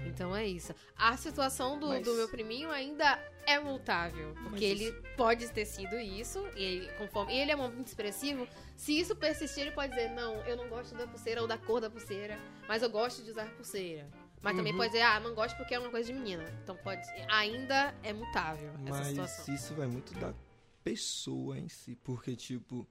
[0.04, 0.74] Então é isso.
[0.96, 4.34] A situação do, Mas- do meu priminho ainda é multável.
[4.42, 6.44] Porque Mas ele pode ter sido isso.
[6.56, 8.46] E ele, conforme, e ele é muito expressivo.
[8.76, 11.80] Se isso persistir, ele pode dizer: Não, eu não gosto da pulseira ou da cor
[11.80, 14.08] da pulseira, mas eu gosto de usar pulseira.
[14.42, 14.78] Mas também Uhum.
[14.78, 16.44] pode dizer: Ah, não gosto porque é uma coisa de menina.
[16.62, 17.02] Então pode.
[17.28, 19.54] Ainda é multável essa Mas situação.
[19.54, 20.34] isso vai muito da
[20.82, 21.94] pessoa em si.
[21.96, 22.86] Porque, tipo,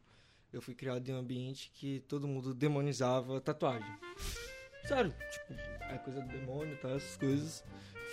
[0.53, 3.93] eu fui criado em um ambiente que todo mundo demonizava tatuagem.
[4.87, 5.53] Sério, tipo,
[5.93, 6.89] é coisa do demônio, tá?
[6.89, 7.63] Essas coisas.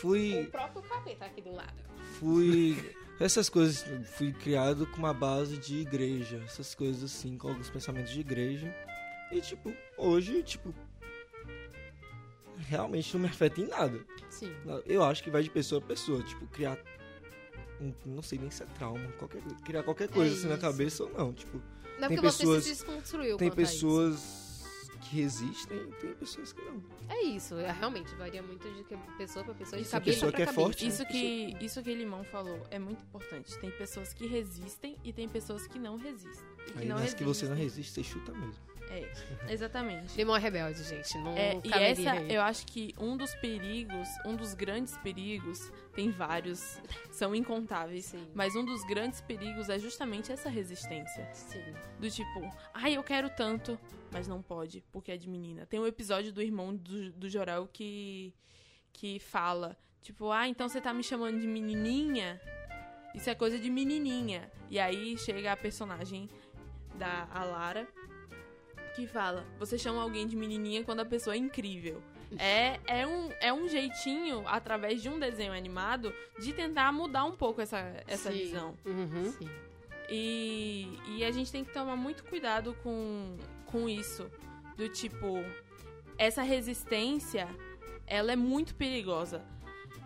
[0.01, 0.43] Fui.
[0.43, 1.75] O próprio capeta aqui do lado.
[2.19, 2.77] fui
[3.21, 3.85] essas coisas
[4.17, 8.73] fui criado com uma base de igreja essas coisas assim com alguns pensamentos de igreja
[9.33, 10.73] e tipo hoje tipo
[12.59, 14.53] realmente não me afeta em nada Sim.
[14.87, 16.79] eu acho que vai de pessoa a pessoa tipo criar
[17.81, 21.11] um- não sei nem se é trauma qualquer criar qualquer coisa assim na cabeça ou
[21.13, 21.61] não tipo
[21.99, 23.37] Não é Tem porque você pessoas- se desconstruiu.
[23.37, 24.49] tem pessoas
[25.01, 28.85] que resistem e tem pessoas que não É isso, é, realmente varia muito de
[29.17, 30.61] pessoa pra pessoa, de Isso, cabeça pessoa pra que é cabeça.
[30.61, 33.57] forte, Isso que, isso que Limão falou é muito importante.
[33.59, 36.45] Tem pessoas que resistem e tem pessoas que não resistem.
[36.67, 37.83] E que aí não nas que você não resistem.
[37.83, 40.17] resiste você chuta mesmo É, exatamente.
[40.17, 41.17] Limão é rebelde, gente.
[41.19, 42.33] Não É, e essa, aí.
[42.33, 46.81] eu acho que um dos perigos, um dos grandes perigos, tem vários,
[47.13, 48.07] são incontáveis.
[48.07, 48.27] Sim.
[48.35, 51.29] Mas um dos grandes perigos é justamente essa resistência.
[51.35, 51.75] Sim.
[51.99, 53.79] Do tipo, ai, eu quero tanto,
[54.11, 55.67] mas não pode, porque é de menina.
[55.67, 58.35] Tem um episódio do irmão do, do Jorel que,
[58.93, 62.41] que fala, tipo, ah, então você tá me chamando de menininha?
[63.15, 64.51] Isso é coisa de menininha.
[64.71, 66.29] E aí chega a personagem
[66.95, 67.89] da Lara
[68.99, 72.03] que fala, você chama alguém de menininha quando a pessoa é incrível.
[72.37, 77.37] É, é, um, é um jeitinho, através de um desenho animado, de tentar mudar um
[77.37, 78.39] pouco essa, essa Sim.
[78.39, 78.75] visão.
[78.85, 79.33] Uhum.
[79.33, 79.49] Sim.
[80.11, 84.31] E, e a gente tem que tomar muito cuidado com, com isso.
[84.77, 85.45] Do tipo,
[86.19, 87.49] essa resistência,
[88.07, 89.43] ela é muito perigosa.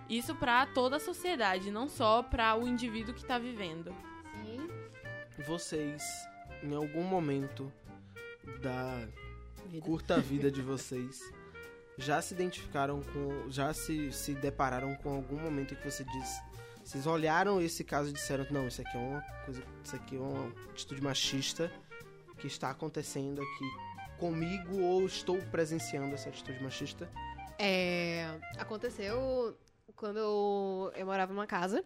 [0.09, 3.95] Isso pra toda a sociedade, não só pra o indivíduo que tá vivendo.
[4.45, 4.69] Sim.
[5.47, 6.03] Vocês,
[6.63, 7.73] em algum momento
[8.61, 9.07] da
[9.81, 11.21] curta vida de vocês,
[11.99, 13.51] já se identificaram com.
[13.51, 16.41] Já se, se depararam com algum momento em que você diz.
[16.85, 19.63] Vocês olharam esse caso e disseram, não, isso aqui é uma coisa.
[19.85, 21.73] Isso aqui é uma atitude machista
[22.39, 27.09] que está acontecendo aqui comigo ou estou presenciando essa atitude machista.
[27.59, 28.27] É,
[28.59, 29.57] aconteceu
[29.95, 31.85] quando eu, eu morava numa casa.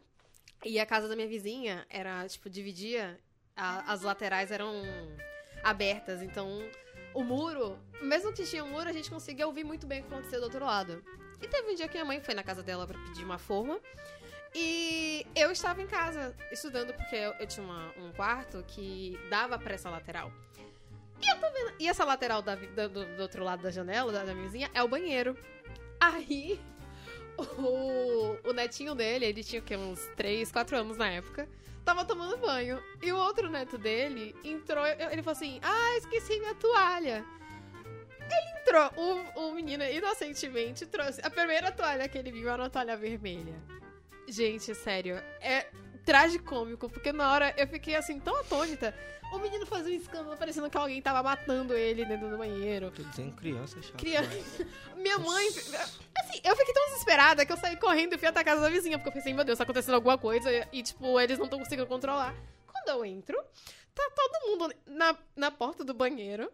[0.65, 3.19] E a casa da minha vizinha era, tipo, dividia.
[3.55, 4.73] a- as laterais eram
[5.63, 6.23] abertas.
[6.23, 6.61] Então,
[7.15, 10.13] o muro, mesmo que tinha um muro, a gente conseguia ouvir muito bem o que
[10.15, 11.03] acontecia do outro lado.
[11.43, 13.79] E teve um dia que minha mãe foi na casa dela pra pedir uma forma.
[14.55, 19.59] E eu estava em casa estudando, porque eu, eu tinha uma- um quarto que dava
[19.59, 20.33] pra essa lateral.
[21.23, 21.75] E eu tô vendo.
[21.79, 24.83] E essa lateral da da- do, do outro lado da janela, da, da vizinha, é
[24.83, 25.37] o banheiro.
[26.01, 26.59] Aí,
[27.39, 29.77] o, o netinho dele, ele tinha o quê?
[29.77, 31.47] Uns 3, 4 anos na época.
[31.87, 32.83] Tava tomando banho.
[33.01, 34.85] E o outro neto dele entrou.
[34.85, 37.25] Ele falou assim: Ah, esqueci minha toalha.
[38.21, 38.91] Ele entrou.
[39.37, 41.21] O, o menino, inocentemente, trouxe.
[41.25, 43.55] A primeira toalha que ele viu era uma toalha vermelha.
[44.27, 45.15] Gente, sério.
[45.41, 45.69] É
[46.07, 48.95] tragicômico, porque na hora eu fiquei assim, tão atônita.
[49.33, 52.93] O menino fazia um escândalo parecendo que alguém tava matando ele dentro do banheiro.
[52.93, 53.99] Tô dizendo criança chata.
[53.99, 54.67] Criança.
[54.97, 55.49] Minha mãe.
[55.49, 58.71] Assim, eu fiquei tão desesperada que eu saí correndo e fui até a casa da
[58.71, 61.59] vizinha, porque eu pensei, meu Deus, tá acontecendo alguma coisa e, tipo, eles não estão
[61.59, 62.35] conseguindo controlar.
[62.69, 63.37] Quando eu entro,
[63.93, 66.49] tá todo mundo na, na porta do banheiro.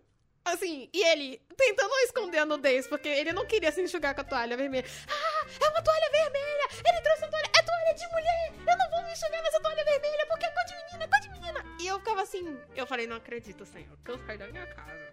[0.44, 4.24] Assim, e ele tentando esconder a nudez, porque ele não queria se enxugar com a
[4.24, 4.84] toalha vermelha.
[5.08, 6.68] Ah, é uma toalha vermelha!
[6.84, 8.52] Ele trouxe uma toalha, é toalha de mulher!
[8.58, 11.20] Eu não vou me enxugar nessa toalha vermelha, porque é cor de menina, é cor
[11.20, 11.76] de menina!
[11.80, 15.12] E eu ficava assim, eu falei, não acredito, senhor, que eu saí da minha casa.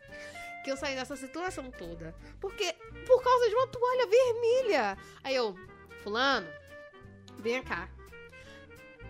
[0.64, 2.16] Que eu saí dessa situação toda.
[2.42, 2.74] Porque,
[3.06, 4.98] por causa de uma toalha vermelha.
[5.24, 5.56] Aí eu,
[6.04, 6.52] fulano,
[7.38, 7.88] vem cá.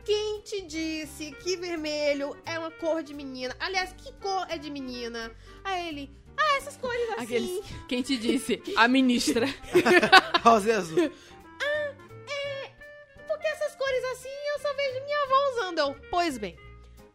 [0.10, 3.56] Quem te disse que vermelho é uma cor de menina?
[3.60, 5.32] Aliás, que cor é de menina?
[5.64, 7.22] Aí ele, ah, essas cores assim.
[7.22, 8.60] Aqueles, quem te disse?
[8.76, 9.46] A ministra.
[10.42, 11.12] Rosa e azul.
[13.28, 15.78] Porque essas cores assim eu só vejo minha avó usando.
[15.78, 16.58] Eu, pois bem,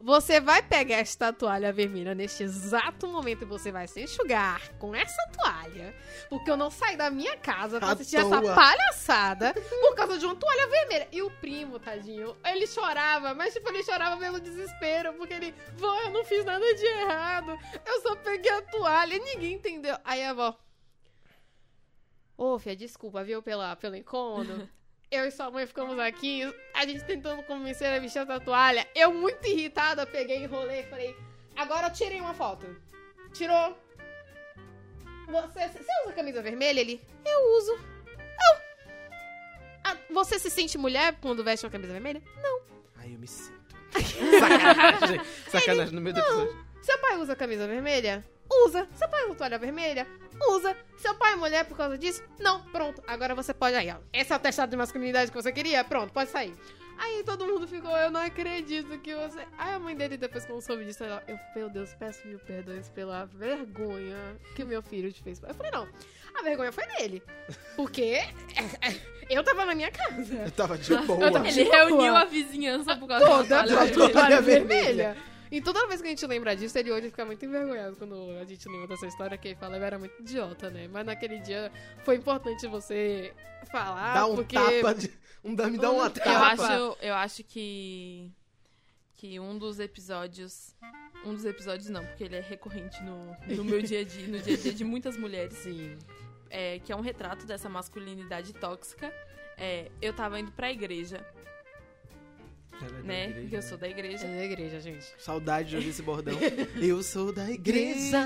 [0.05, 4.95] você vai pegar esta toalha vermelha neste exato momento e você vai se enxugar com
[4.95, 5.97] essa toalha.
[6.29, 10.37] Porque eu não saí da minha casa pra assistir essa palhaçada por causa de uma
[10.37, 11.09] toalha vermelha.
[11.11, 15.99] E o primo, tadinho, ele chorava, mas tipo, ele chorava pelo desespero, porque ele, vó,
[16.03, 17.59] eu não fiz nada de errado.
[17.87, 19.97] Eu só peguei a toalha e ninguém entendeu.
[20.05, 20.55] Aí a avó.
[22.37, 24.69] Ô, Fia, desculpa, viu, pela, pelo incômodo.
[25.15, 26.43] Eu e sua mãe ficamos aqui,
[26.75, 28.85] a gente tentando convencer a vestir essa toalha.
[28.97, 31.17] Eu, muito irritada, peguei, enrolei e falei:
[31.55, 32.67] Agora eu tirei uma foto.
[33.33, 33.79] Tirou.
[35.29, 36.81] Você, você usa camisa vermelha?
[36.81, 37.73] Ele: Eu uso.
[37.75, 38.61] Eu.
[39.85, 42.21] Ah, você se sente mulher quando veste uma camisa vermelha?
[42.97, 43.55] Aí eu me sinto.
[43.95, 45.21] Sacanagem.
[45.49, 46.67] Sacanagem no meio do episódio.
[46.83, 48.25] Seu pai usa camisa vermelha?
[48.51, 48.87] Usa.
[48.95, 50.07] Seu pai usa toalha vermelha?
[50.51, 50.77] Usa.
[50.97, 52.23] Seu pai é mulher por causa disso?
[52.39, 52.61] Não.
[52.67, 53.03] Pronto.
[53.07, 53.97] Agora você pode aí, ó.
[54.13, 55.83] Esse é o testado de masculinidade que você queria?
[55.85, 56.55] Pronto, pode sair.
[56.97, 59.41] Aí todo mundo ficou, eu não acredito que você.
[59.59, 62.89] Aí a mãe dele, depois quando soube disso, ela, eu, meu Deus, peço mil perdões
[62.89, 65.43] pela vergonha que meu filho te fez.
[65.43, 65.89] Eu falei, não.
[66.39, 67.21] A vergonha foi dele.
[67.75, 68.21] Porque
[69.29, 70.35] eu tava na minha casa.
[70.35, 71.25] Eu tava de boa.
[71.25, 71.77] Eu tava Ele Boa.
[71.77, 74.65] reuniu a vizinhança por causa Toda da toalha toalha vermelha.
[74.85, 75.17] vermelha.
[75.55, 78.45] E toda vez que a gente lembra disso, ele hoje fica muito envergonhado quando a
[78.45, 80.89] gente lembra dessa história que ele fala, eu era muito idiota, né?
[80.89, 81.71] Mas naquele dia
[82.05, 83.33] foi importante você
[83.71, 84.57] falar, Dá um porque...
[84.57, 85.13] tapa de.
[85.45, 86.47] Um, dá- me dá uma Eu Eu tapa.
[86.65, 88.33] acho, eu acho que
[89.17, 90.75] que um dos episódios,
[91.25, 94.39] um dos episódios não, porque ele é recorrente no, no meu dia a dia, no
[94.41, 95.97] dia a dia de muitas mulheres, Sim.
[96.51, 99.11] é, que é um retrato dessa masculinidade tóxica.
[99.57, 101.25] É, eu tava indo pra igreja.
[102.81, 103.25] Ela é né?
[103.25, 103.67] igreja, Porque eu né?
[103.67, 104.27] sou da igreja.
[104.27, 105.07] É da igreja, gente.
[105.19, 106.39] Saudade de ouvir esse bordão.
[106.81, 108.21] Eu sou da igreja.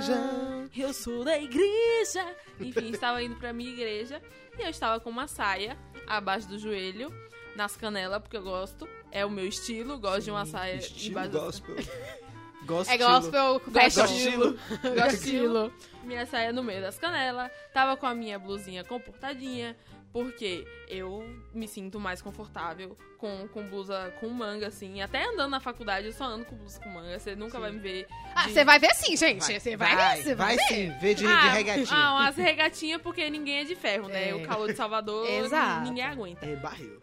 [0.77, 2.37] eu sou da igreja.
[2.61, 4.21] Enfim, estava indo pra minha igreja
[4.59, 7.13] e eu estava com uma saia abaixo do joelho,
[7.55, 8.89] nas canelas, porque eu gosto.
[9.11, 11.77] É o meu estilo, gosto de uma saia Estilo embaixo gospel.
[12.67, 14.05] Gosto É gospel fashion.
[14.05, 14.59] Estilo.
[14.95, 15.73] Gosto estilo.
[16.05, 17.51] Minha saia no meio das canelas.
[17.73, 19.75] Tava com a minha blusinha comportadinha.
[20.13, 25.03] Porque eu me sinto mais confortável com, com blusa com manga, assim.
[25.03, 27.19] Até andando na faculdade, eu só ando com blusa com manga.
[27.19, 28.07] Você nunca vai me ver.
[28.35, 29.45] Ah, de- você vai ver sim, gente.
[29.45, 30.75] Você vai, ver, você vai, vai ver.
[30.75, 31.87] sim, vê de, de Ah, regatinha.
[31.93, 34.31] Ah, umas regatinhas, porque ninguém é de ferro, né?
[34.31, 34.35] É.
[34.35, 35.83] O calor de Salvador, Exato.
[35.85, 36.45] ninguém aguenta.
[36.47, 36.99] É barril.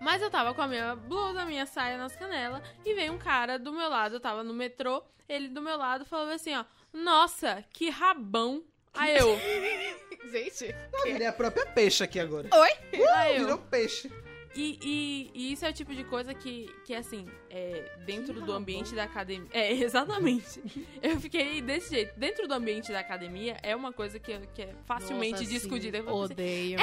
[0.00, 3.58] Mas eu tava com a minha blusa, minha saia nas canelas, e veio um cara
[3.58, 7.64] do meu lado, eu tava no metrô, ele do meu lado falou assim, ó, nossa,
[7.72, 8.62] que rabão.
[8.94, 9.36] Aí eu,
[10.30, 10.74] Gente.
[11.04, 12.48] Ele é a própria peixe aqui agora.
[12.52, 12.70] Oi?
[13.14, 13.58] aí Virou eu.
[13.58, 14.10] peixe.
[14.56, 18.52] E, e- e isso é o tipo de coisa que, que assim, é, dentro do
[18.52, 19.48] ambiente da academia.
[19.52, 20.62] É, exatamente.
[21.02, 22.16] Eu fiquei desse jeito.
[22.18, 25.98] Dentro do ambiente da academia é uma coisa que, que é facilmente Nossa, discutida.
[25.98, 26.78] sim, Eu falei assim, Odeio.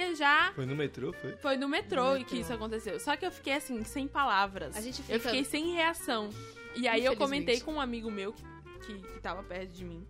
[0.00, 1.36] "Ei, já Foi no metrô, foi?
[1.36, 2.98] Foi no metrô e que isso aconteceu.
[2.98, 4.74] Só que eu fiquei assim, sem palavras.
[4.76, 6.30] A gente Eu fica- fiquei sem reação.
[6.74, 8.42] E aí eu comentei com um amigo meu que,
[8.86, 10.06] que, que tava perto de mim.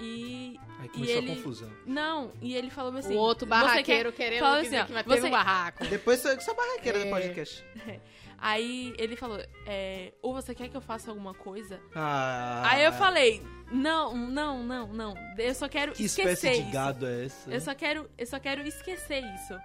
[0.00, 0.58] E.
[0.78, 1.70] Aí começou ele- a confusão.
[1.86, 3.14] Não, e ele falou assim.
[3.14, 5.86] o outro "Você quer-" barraqueiro querendo assim, ó, que vai ter você- um barraco.
[5.86, 7.04] Depois sou eu que sou barraqueira É.
[7.04, 7.64] do podcast.
[8.42, 11.78] Aí ele falou, é, ou você quer que eu faça alguma coisa?
[11.94, 15.14] Ah, Aí eu falei, não, não, não, não.
[15.36, 16.72] Eu só quero Que esquecer espécie de isso.
[16.72, 17.50] gado é essa?
[17.50, 19.58] Eu só quero, eu só quero esquecer isso.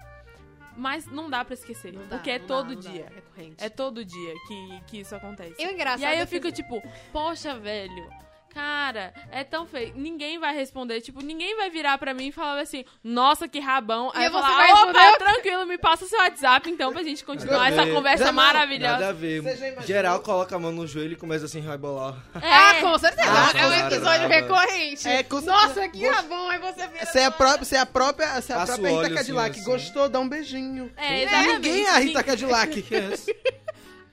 [0.78, 3.06] Mas não dá pra esquecer, Não dá, porque é não todo dá, não dá, dia.
[3.10, 3.64] é recorrente.
[3.64, 5.56] É todo dia que, que isso acontece.
[5.58, 6.02] Eu engraçado.
[6.02, 6.82] E aí é eu que- fico tipo,
[7.14, 8.10] poxa, velho,
[8.56, 9.92] cara, é tão feio.
[9.96, 14.10] Ninguém vai responder, tipo, ninguém vai virar pra mim e falar assim, nossa, que rabão.
[14.16, 17.24] Aí E eu você falar, vai opa, tranquilo, me passa seu WhatsApp então pra gente
[17.26, 17.94] continuar essa ver.
[17.94, 18.94] conversa maravilhosa.
[18.94, 19.44] Nada a ver.
[19.86, 22.16] Geral coloca a mão no joelho e começa assim, vai bolar.
[22.42, 23.30] É, Ah, com certeza.
[23.30, 25.08] Ah, é um episódio recorrente.
[25.08, 26.50] É, com Nossa, que rabão.
[26.50, 27.06] Aí você vira.
[27.06, 29.52] Você é a própria, você é a própria, você é a própria Rita assim, Cadillac.
[29.60, 29.64] assim.
[29.70, 30.08] Gostou?
[30.10, 30.92] Dá um beijinho.
[30.96, 31.54] É, exatamente.
[31.56, 32.86] Ninguém é a Rita Cadillac.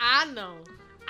[0.04, 0.56] Ah, não.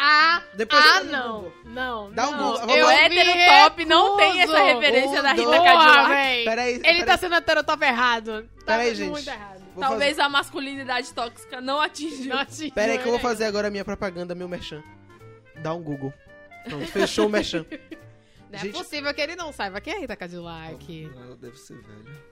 [0.04, 1.52] Ah, Depois ah, eu- não.
[1.64, 2.52] Não, Dá um não.
[2.58, 2.76] Google.
[2.76, 2.92] Eu lá.
[2.92, 3.30] O hétero
[3.62, 6.44] top não tem essa referência da Rita Cadillac.
[6.44, 7.04] Peraí, Ele peraí.
[7.04, 8.42] tá sendo heterotop errado.
[8.58, 9.10] Tá Peraí, sendo gente.
[9.12, 9.62] muito errado.
[9.74, 12.28] Vou Talvez a masculinidade tóxica não atinja.
[12.34, 14.82] Não atingiu Pera aí que eu vou fazer agora a minha propaganda, meu merchan.
[15.62, 16.12] Dá um Google.
[16.64, 17.64] Pronto, fechou o merchan.
[18.50, 21.10] Não é Gente- possível que ele não saiba quem é Rita Cadillac.
[21.16, 22.22] Ela deve ser velha.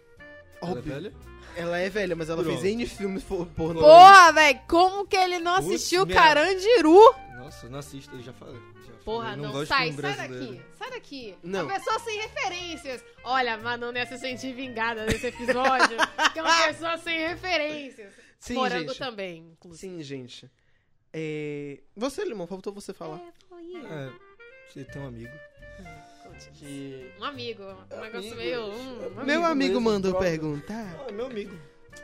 [0.60, 0.92] Ela é Óbvio.
[0.92, 1.12] velha?
[1.56, 2.60] Ela é velha, mas ela Pronto.
[2.60, 3.80] fez N filmes por pornô.
[3.80, 6.16] Porra, velho, como que ele não Putz, assistiu meu.
[6.16, 7.14] Carandiru?
[7.36, 8.60] Nossa, eu não assisto, eu já falei.
[8.86, 10.46] Já Porra, falei, não, gosto de sai, filme sai brasileiro.
[10.54, 11.34] daqui, sai daqui.
[11.42, 11.64] Não.
[11.64, 13.04] Uma pessoa sem referências.
[13.24, 15.96] Olha, Manu ia se sentir vingada nesse episódio,
[16.32, 18.12] que é uma pessoa sem referências.
[18.38, 18.98] Sim, Morango gente.
[18.98, 19.92] também, inclusive.
[19.96, 20.50] Sim, gente.
[21.12, 21.80] É...
[21.96, 23.20] Você, Limão, faltou você falar.
[23.84, 24.10] É,
[24.68, 25.32] você tem um amigo
[26.54, 27.12] Que...
[27.18, 28.60] Um amigo, um negócio meio...
[28.60, 30.30] é amigo Meu amigo mandou brother.
[30.30, 30.96] perguntar.
[31.00, 31.56] Ah, é meu amigo.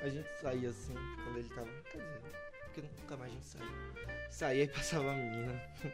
[0.03, 0.95] A gente saía assim,
[1.25, 1.69] quando ele tava...
[1.91, 2.21] Quer dizer,
[2.65, 4.27] porque nunca mais a gente saía.
[4.31, 5.63] Saía e passava a menina.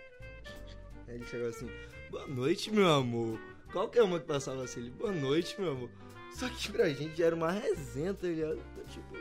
[1.09, 1.71] Aí ele chegava assim,
[2.11, 3.39] boa noite, meu amor.
[3.73, 5.91] Qualquer uma que passava assim, ele, boa noite, meu amor.
[6.35, 8.59] Só que pra gente era uma resenha, tá ligado?
[8.89, 9.17] Tipo,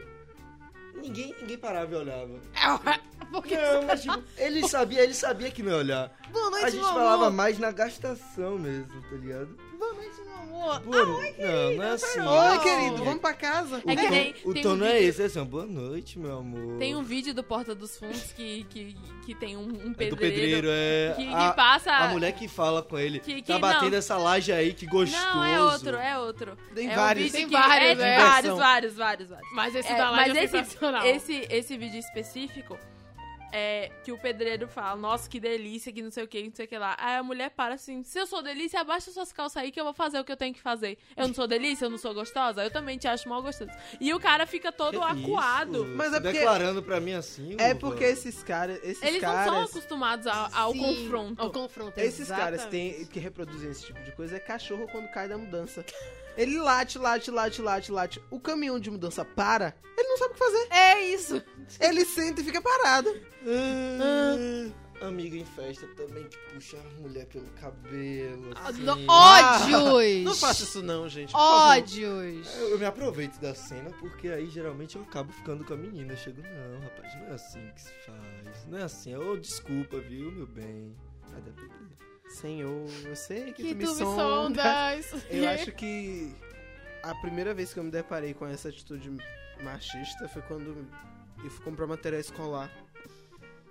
[0.96, 2.40] ninguém, ninguém parava e olhava.
[3.32, 6.12] Porque Não, mas tipo, ele sabia, ele sabia que não ia olhar.
[6.32, 7.32] boa noite, A gente meu falava amor.
[7.32, 9.58] mais na gastação mesmo, tá ligado?
[9.80, 10.82] Boa noite, meu amor.
[10.82, 12.20] Pô, não, não é assim.
[12.20, 12.60] Oi, não.
[12.60, 13.82] querido, vamos pra casa.
[13.84, 15.46] O É que nem- o tem tom um não é vídeo- esse, é assim, ó,
[15.46, 16.78] boa noite, meu amor.
[16.78, 20.10] Tem um vídeo do Porta dos Fundos que, que, que tem um, um É pedreiro,
[20.16, 21.14] do pedreiro, é.
[21.16, 21.92] que, que a, passa...
[21.92, 23.20] a mulher que fala com ele.
[23.22, 23.98] Que- tá que batendo não.
[23.98, 25.26] essa laje aí, que gostoso.
[25.34, 26.58] Não, é outro, é outro.
[26.76, 27.24] Tem é vários.
[27.30, 28.18] Um vídeo Tem que- vários, é, é.
[28.20, 28.58] vários, Diversão.
[28.58, 29.50] vários, vários, vários.
[29.54, 31.06] Mas esse É, da live mas é esse, sensacional.
[31.08, 32.78] esse, esse vídeo específico
[33.54, 36.63] é que o pedreiro fala, nossa, que delícia, que não sei o que, não sei
[36.65, 36.96] o que lá.
[36.98, 39.84] Aí a mulher para assim, se eu sou delícia, abaixa suas calças aí que eu
[39.84, 40.98] vou fazer o que eu tenho que fazer.
[41.17, 43.70] Eu não sou delícia, eu não sou gostosa, eu também te acho mal gostoso.
[44.00, 45.84] E o cara fica todo Que acuado.
[45.84, 45.96] isso?
[45.98, 47.58] Mas é porque- Declarando pra mim assim.
[47.60, 51.41] É porque esses caras, esses Eles não são caras, acostumados ao, ao Sim, confronto.
[51.41, 52.96] Ao confronto, esses caras exatamente.
[53.00, 55.84] têm, que reproduzem esse tipo de coisa é cachorro quando cai da mudança.
[56.38, 58.24] Ele late, late, late, late, late.
[58.30, 60.67] O caminhão de mudança para, ele não sabe o que fazer.
[60.72, 61.41] É isso.
[61.80, 63.10] Ele senta e fica parado.
[64.04, 68.52] Ah, amiga em festa também que puxa a mulher pelo cabelo.
[68.56, 68.82] Assim.
[68.84, 70.24] No- Ódios.
[70.24, 71.36] Não faça isso não, gente.
[71.36, 72.56] Ódios.
[72.58, 76.13] Eu, eu me aproveito da cena porque aí geralmente eu acabo ficando com a menina.
[76.13, 78.65] Eu chego, não, rapaz, não é assim que se faz.
[78.67, 79.15] Não é assim.
[79.15, 80.96] Ô, desculpa, viu, meu bem.
[81.30, 81.91] Pra entender.
[82.36, 84.63] Senhor, eu sei que, Que tu me tu me sonda.
[84.63, 85.26] sondas.
[85.30, 86.34] Eu acho que
[87.04, 89.12] a primeira vez que eu me deparei com essa atitude
[89.63, 90.88] machista foi quando
[91.44, 92.72] eu fui comprar material escolar.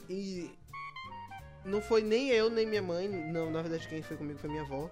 [0.09, 0.51] E
[1.64, 3.09] não foi nem eu, nem minha mãe.
[3.09, 4.90] Não, na verdade, quem foi comigo foi minha avó.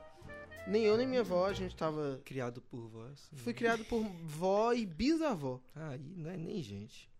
[0.67, 2.21] Nem eu, nem minha avó, a gente tava.
[2.25, 3.29] Criado por voz.
[3.37, 5.61] Fui criado por vó e bisavó.
[5.75, 7.11] Aí não é nem gente.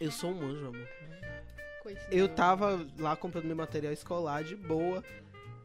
[0.00, 0.88] Eu sou um anjo, amor.
[1.82, 2.08] Continua.
[2.10, 5.04] Eu tava lá comprando meu material escolar de boa.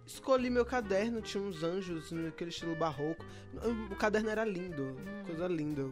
[0.06, 3.26] Escolhi meu caderno, tinha uns anjos naquele estilo barroco.
[3.92, 5.90] O caderno era lindo, coisa linda.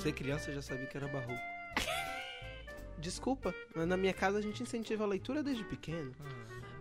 [0.00, 1.40] Ser criança já sabia que era barroco.
[2.98, 6.12] Desculpa, mas na minha casa a gente incentiva a leitura desde pequeno.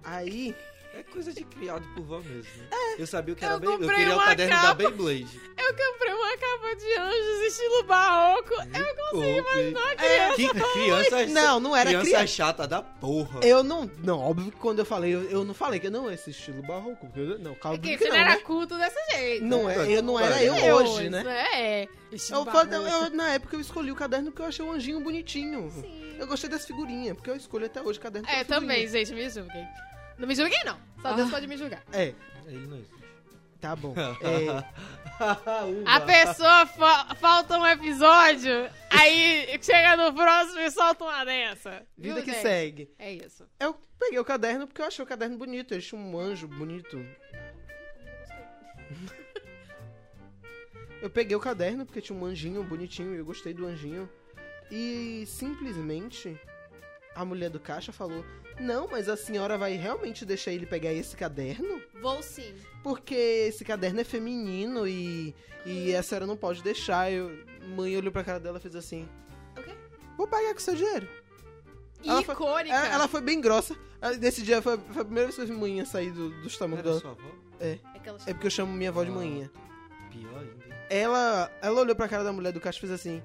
[0.04, 0.56] Aí,
[0.94, 2.52] É coisa de criado por vó mesmo.
[2.64, 2.68] né?
[2.98, 4.76] eu sabia o que eu era Eu comprei queria o caderno da capa.
[4.76, 5.40] Beyblade.
[5.70, 8.54] Eu comprei uma capa de anjos estilo barroco.
[8.54, 10.36] Eu consigo imaginar criança.
[10.36, 12.28] que criança Não, não era criança criança.
[12.28, 13.40] chata da porra.
[13.44, 13.90] eu não.
[14.04, 16.62] Não, óbvio que quando eu falei, eu, eu não falei que não é esse estilo
[16.64, 17.06] barroco.
[17.08, 18.42] porque eu- não, calma Porque que você não, não era né?
[18.42, 19.46] culto desse jeito.
[19.46, 21.24] Não, é, eu, não era eu É hoje, né?
[21.54, 21.88] É,
[22.32, 22.74] Eu, barroco.
[22.74, 25.72] eu- na época eu escolhi o caderno porque eu achei o anjinho bonitinho.
[25.72, 26.16] Sim.
[26.18, 29.68] Eu gostei das figurinhas, porque eu escolho até hoje caderno É, também, gente, me julguem.
[30.18, 30.78] Não me julguem, não.
[31.02, 31.82] Só Deus pode me julgar.
[31.94, 32.14] É,
[32.48, 33.00] Ele não existe.
[33.60, 33.94] Tá bom.
[35.20, 41.86] É, A pessoa fa- falta um episódio, aí chega no próximo e solta uma dessa.
[41.98, 42.42] vida Viu, que gente?
[42.42, 42.90] segue.
[42.98, 43.46] É isso.
[43.60, 45.74] Eu peguei o caderno porque eu achei o caderno bonito.
[45.74, 46.98] Eu achei um anjo bonito.
[51.02, 54.10] Eu peguei o caderno porque tinha um anjinho bonitinho e eu gostei do anjinho.
[54.70, 56.38] E simplesmente
[57.22, 58.24] a mulher do caixa falou:
[58.60, 61.82] Não, mas a senhora vai realmente deixar ele pegar esse caderno?
[62.02, 62.54] Vou sim.
[62.84, 67.12] Porque esse caderno é feminino e, e a senhora não pode deixar.
[67.12, 67.32] Eu,
[67.76, 69.08] mãe olhou pra cara dela e fez assim:
[69.58, 69.72] O quê?
[70.18, 71.08] Vou pagar com seu dinheiro.
[72.06, 72.74] Ela foi- Icônica.
[72.76, 73.76] Ela, ela foi bem grossa.
[74.22, 76.84] Nesse dia foi, foi a primeira vez que eu vi manhã sair do, dos tamanhos
[76.86, 77.00] dela.
[77.02, 77.30] sua avó?
[77.60, 79.14] É ela É porque eu chamo minha avó de Ah.
[79.14, 79.50] manhã.
[80.10, 80.80] Pior ainda.
[80.90, 83.22] Ela, ela olhou pra cara da mulher do caixa e fez assim: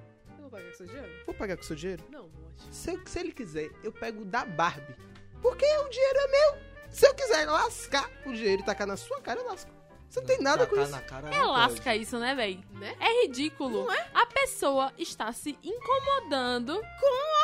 [0.54, 1.12] pagar com seu dinheiro?
[1.26, 2.04] Vou pagar com seu dinheiro?
[2.10, 2.68] Não, moço.
[2.70, 4.94] Se, se ele quiser, eu pego o da Barbie.
[5.42, 6.62] Porque o dinheiro é meu.
[6.90, 9.70] Se eu quiser lascar o dinheiro e tacar na sua cara, eu lasco.
[10.08, 10.92] Você não tem nada com isso.
[10.92, 12.64] na cara É não lasca isso, né, véi?
[12.72, 12.96] Né?
[13.00, 13.88] É ridículo.
[14.14, 16.80] A pessoa está se incomodando.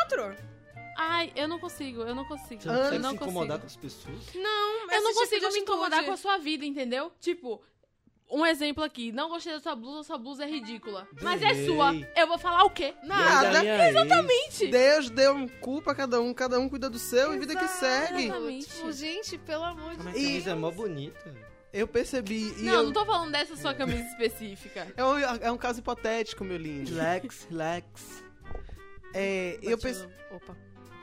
[0.02, 0.36] Outro.
[0.96, 2.60] Ai, eu não consigo, eu não consigo.
[2.62, 3.86] Você não eu não se incomodar com consigo.
[3.86, 4.34] as pessoas?
[4.34, 7.10] Não, Eu não tipo consigo me incomodar com a sua vida, entendeu?
[7.18, 7.60] Tipo,
[8.30, 9.10] um exemplo aqui.
[9.12, 11.06] Não gostei da sua blusa, sua blusa é ridícula.
[11.22, 11.92] Mas é sua.
[12.16, 12.94] Eu vou falar o quê?
[13.02, 13.64] Nada.
[13.88, 14.68] Exatamente.
[14.68, 17.64] Deus deu um cu pra cada um, cada um cuida do seu e vida que
[17.64, 17.78] Exato.
[17.80, 18.24] segue.
[18.26, 18.66] Exatamente.
[18.68, 20.24] Tipo, gente, pelo amor de Mas a Deus.
[20.26, 21.50] camisa é mó bonita.
[21.72, 22.52] Eu percebi.
[22.58, 24.92] E Não, eu- não tô falando dessa sua camisa específica.
[24.96, 26.90] é, um, é um caso hipotético, meu lindo.
[26.90, 28.24] Relax, relax.
[29.14, 30.56] É, eu, Bati perce- no- Opa.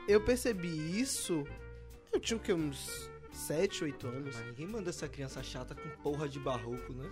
[0.06, 1.44] eu percebi isso.
[2.12, 2.52] Eu tinha o que?
[2.52, 4.36] Uns 7, 8 anos.
[4.36, 7.08] Mas ninguém manda essa criança chata com porra de barroco, né?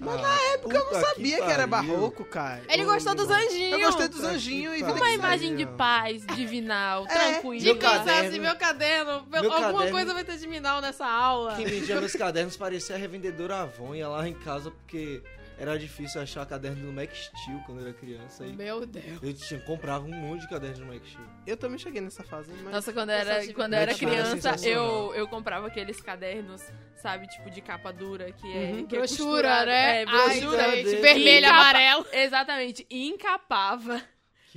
[0.00, 2.62] Mas na época eu não sabia que, era barroco, cara.
[2.68, 3.72] Ele gostou dos anjinhos.
[3.72, 7.60] Eu gostei dos anjinhos que e Uma que imagem de paz, divinal, É, tranquila.
[7.64, 11.56] De caderno- se meu caderno, Meu alguma caderno- coisa vai ter de minal nessa aula.
[11.56, 13.92] Quem vendia meus cadernos parecia a revendedora Avon.
[13.92, 15.20] Ia lá em casa porque
[15.58, 18.46] era difícil achar caderno no Mac Steel quando eu era criança.
[18.46, 19.22] E Meu Deus.
[19.22, 21.26] eu tinha, comprava um monte de caderno no Mac Steel.
[21.46, 22.72] Eu também cheguei nessa fase, mas...
[22.72, 26.62] Nossa, quando eu era, tive- quando eu era criança, eu, eu comprava aqueles cadernos,
[26.96, 28.86] sabe, tipo de capa dura, que é, Uhum.
[28.86, 29.66] que é Brochura, costurado.
[29.66, 30.02] né?
[30.02, 30.70] É, Ai, brochura.
[30.76, 32.06] gente, vermelho, Encapa- amarelo.
[32.12, 34.02] Exatamente, e encapava.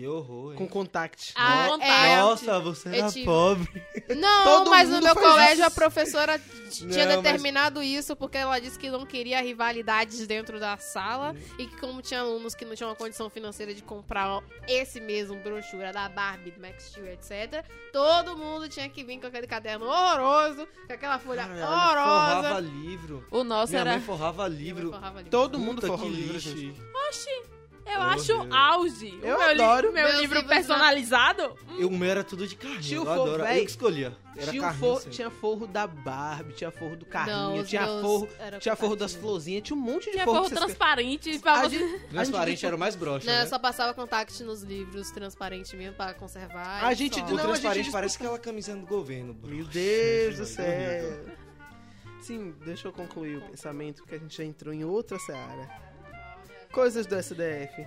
[0.02, 0.58] Que horror, hein?
[0.58, 1.32] Com contact.
[1.36, 1.92] Ah, vontade.
[1.92, 2.18] é.
[2.18, 3.26] Nossa, você era tive.
[3.26, 3.84] pobre.
[4.18, 5.64] Não, Todo mas no mundo meu colégio isso.
[5.66, 10.60] a professora tinha Não, mas- determinado isso porque ela disse que não queria rivalidades dentro
[10.60, 14.42] da sala e que como tinha alunos que não tinham uma condição financeira de comprar
[14.68, 19.28] esse mesmo brochura da Barbie, do Max Steel, etc, todo mundo tinha que vir com
[19.28, 22.60] aquele caderno horroroso, com aquela folha Caralho, forrava horrorosa.
[22.62, 23.28] livro.
[23.30, 23.92] O nosso Minha era.
[23.92, 24.92] mãe forrava Minha mãe livro.
[24.92, 25.30] forrava livro.
[25.32, 26.50] Todo mundo Puta forrou que livro, lixo.
[26.58, 26.82] gente.
[27.94, 29.20] Eu acho auge.
[29.22, 29.92] Eu o meu li- adoro.
[29.94, 31.56] meu Meus livro personalizado.
[31.78, 32.82] Eu, o meu era tudo de carrinho.
[32.82, 33.28] Tinha o eu forro.
[33.38, 34.18] Eu que escolhia.
[34.36, 34.80] Era Tinha, carrinho.
[34.80, 35.12] forro, sempre.
[35.12, 38.30] tinha forro da Barbie, tinha forro do carrinho, Não, tinha forro,
[38.62, 40.38] tinha forro das florzinhas, tinha um monte de Tinha forro.
[40.38, 41.80] forro que vocês- transparente pra você.
[41.80, 43.44] gente- Transparente era o mais broxa, Não, né?
[43.44, 46.82] eu só passava contact nos livros transparente mesmo pra conservar.
[46.86, 49.36] A gente não, O a transparente gente parece aquela camisinha do governo.
[49.44, 49.66] Meu.
[49.66, 50.46] Deus do Horrível.
[50.46, 51.26] céu.
[52.22, 55.91] Sim, deixa eu concluir o pensamento, porque a gente já entrou em outra seara.
[56.72, 57.86] Coisas do SDF.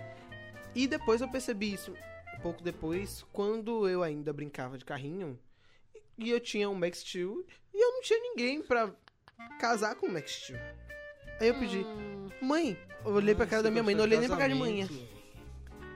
[0.75, 1.95] E depois eu percebi isso,
[2.43, 5.39] pouco depois, quando eu ainda brincava de carrinho,
[6.19, 8.93] e eu tinha um Max Steel, e eu não tinha ninguém pra
[9.59, 10.59] casar com o Max Steel.
[11.41, 14.29] Aí eu pedi, Hum, mãe, eu olhei pra cara da minha mãe, não olhei nem
[14.29, 14.87] pra cara de manhã.
[14.87, 15.15] Casamento.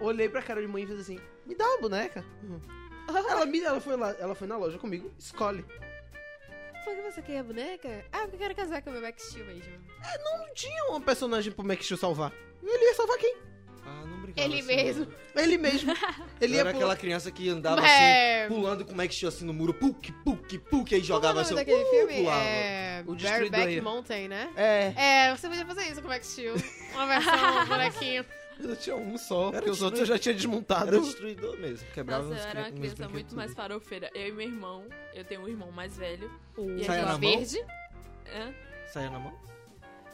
[0.01, 2.25] Olhei pra cara de mãe e fiz assim, me dá uma boneca.
[3.09, 5.65] Ela, me, ela, foi lá, ela foi na loja comigo, escolhe.
[6.95, 8.05] Que você quer a boneca?
[8.13, 9.73] Ah, porque eu quero casar com o meu Max Steel mesmo.
[10.25, 12.33] Não tinha uma personagem pro Max Steel salvar.
[12.63, 13.37] Ele ia salvar quem?
[13.87, 15.07] Ah, não brincava Ele assim, mesmo.
[15.35, 15.43] não.
[15.43, 15.95] Ele mesmo.
[16.41, 18.45] Ele Eu era aquela criança que andava É.
[18.45, 21.35] assim, pulando com o Max Steel assim no muro, puk, puk, puk, aí é jogava
[21.35, 22.15] nome assim, daquele uh, filme?
[22.19, 22.41] pulava.
[22.43, 23.03] É...
[23.07, 23.81] O Destruidor Bareback.
[23.81, 24.51] Mountain, né?
[24.57, 24.93] É,
[25.29, 26.55] É, você podia fazer isso com o Max Steel.
[26.95, 28.25] Uma versão, um bonequinho.
[28.71, 31.01] eu tinha um só, porque Era os outros eu já tinha Era desmontado.
[31.01, 34.11] destruidor mesmo, quebrava Nossa, eu era uma criança muito mais farofeira.
[34.15, 34.85] Eu e meu irmão,
[35.15, 36.31] eu tenho um irmão mais velho.
[36.57, 37.21] O E a Saia na mão?
[37.21, 37.59] verde.
[38.27, 38.55] Hã?
[38.93, 39.39] Saia na mão?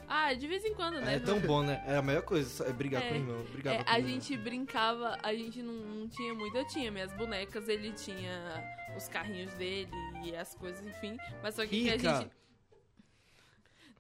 [0.07, 1.15] Ah, de vez em quando, né?
[1.17, 1.83] É tão bom, né?
[1.87, 3.09] É a melhor coisa, é brigar É.
[3.09, 3.45] com o irmão.
[3.53, 4.13] Brigava É, com a irmão.
[4.13, 8.63] gente brincava, a gente não, não tinha muito, eu tinha minhas bonecas, ele tinha
[8.97, 9.89] os carrinhos dele
[10.23, 11.17] e as coisas, enfim.
[11.43, 12.31] Mas só que, que a gente.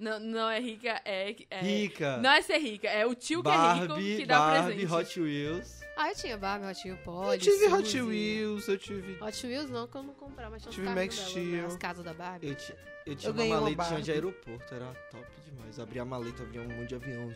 [0.04, 1.34] Não, não é rica, é.
[1.50, 2.16] é Rica.
[2.18, 4.92] Não é ser rica, é o tio que é rico Barbie, que dá Barbie, presente.
[4.92, 5.80] Hot Wheels.
[5.96, 8.00] Ah, eu tinha Barbie, Hot Wheels, Polly, Eu tive Hot.
[8.02, 9.22] Wheels, eu tive.
[9.22, 11.44] Hot Wheels não, que eu não comprava, mas tinha Tive Max Steel.
[11.62, 12.48] né, As casas da Barbie.
[12.48, 12.74] Eu, ti-
[13.06, 14.02] eu tinha Eu uma maletinha Barbie.
[14.02, 15.78] de aeroporto, era top demais.
[15.80, 17.32] Abria a maleta, abria um monte de avião.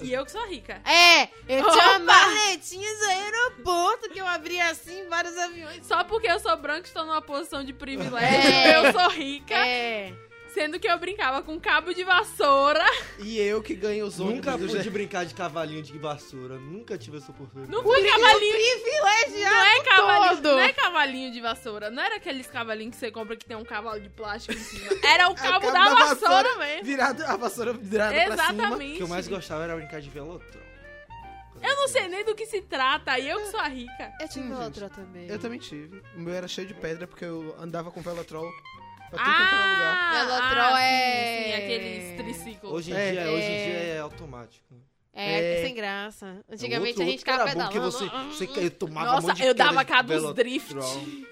[0.00, 0.80] E eu que sou rica.
[0.84, 1.72] É, eu Opa!
[1.72, 5.84] tinha maletinhas do aeroporto que eu abria assim vários aviões.
[5.84, 8.16] Só porque eu sou branca, estou numa posição de privilégio.
[8.48, 8.76] É.
[8.76, 10.12] Eu sou rica, É.
[10.58, 12.84] sendo que eu brincava com cabo de vassoura.
[13.20, 16.56] E eu que ganho os ônibus Nunca do pude brincar de cavalinho de vassoura.
[16.58, 17.70] Nunca tive essa oportunidade.
[17.70, 18.56] Não foi cavalinho.
[18.82, 20.50] Privilegiado Não é cavalinho, todo.
[20.56, 21.90] não é cavalinho de vassoura.
[21.90, 24.90] Não era aqueles cavalinhos que você compra que tem um cavalo de plástico em cima.
[25.04, 26.56] Era o cabo, cabo da, da vassoura, vassoura.
[26.58, 26.84] mesmo.
[26.84, 28.34] Virado, a vassoura virada pra cima.
[28.34, 28.96] O Exatamente.
[28.96, 30.68] que eu mais gostava era brincar de velotrão.
[31.62, 33.16] Eu não sei nem do que se trata.
[33.18, 34.12] E eu que sou a rica.
[34.20, 35.28] Eu tive Sim, outra também.
[35.28, 36.02] Eu também tive.
[36.16, 38.48] O meu era cheio de pedra porque eu andava com Velotrol
[39.10, 39.96] pra tudo lugar.
[39.98, 42.72] Ah, Velotrol ah, é- Sim, sim, aqueles triciclos.
[42.72, 43.10] Hoje em, É.
[43.12, 43.64] dia, hoje em É.
[43.64, 44.74] dia é automático.
[45.14, 45.62] É, É.
[45.64, 46.44] sem graça.
[46.48, 47.80] É Antigamente outro- a gente ficava pedalando.
[47.80, 50.34] você, você tomava Nossa, um monte de eu dava dos velotrol.
[50.34, 50.74] drift.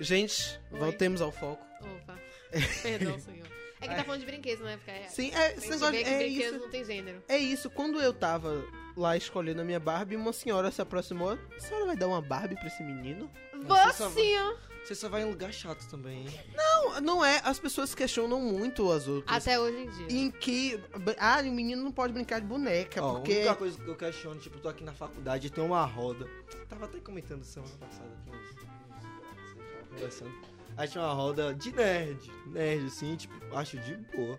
[0.00, 0.78] Gente, Oi.
[0.80, 1.64] voltemos ao foco.
[1.80, 2.18] Opa.
[2.82, 3.46] Perdão, senhor.
[3.80, 4.76] É que tá falando de brinquedos, não é?
[4.78, 5.02] Porque é...
[5.08, 6.58] Sim, é, a esse gente negócio, vê que é brinquedos isso.
[6.64, 7.22] não tem gênero.
[7.28, 8.64] É isso, quando eu tava
[8.96, 11.38] lá escolhendo a minha Barbie, uma senhora se aproximou.
[11.56, 13.30] A senhora vai dar uma Barbie pra esse menino?
[13.52, 14.54] Você Você, ó.
[14.86, 16.40] Você só vai em lugar chato também, hein?
[16.54, 17.40] Não, não é.
[17.42, 19.36] As pessoas questionam muito as outras.
[19.36, 20.06] Até hoje em dia.
[20.08, 20.80] Em que.
[21.18, 23.32] Ah, o menino não pode brincar de boneca, Ó, porque.
[23.32, 26.30] A única coisa que eu questiono, tipo, eu tô aqui na faculdade, tem uma roda.
[26.68, 30.32] Tava até comentando semana passada aqui, uns conversando.
[30.76, 34.38] Aí tinha uma roda de nerd, nerd, assim, tipo, acho de boa.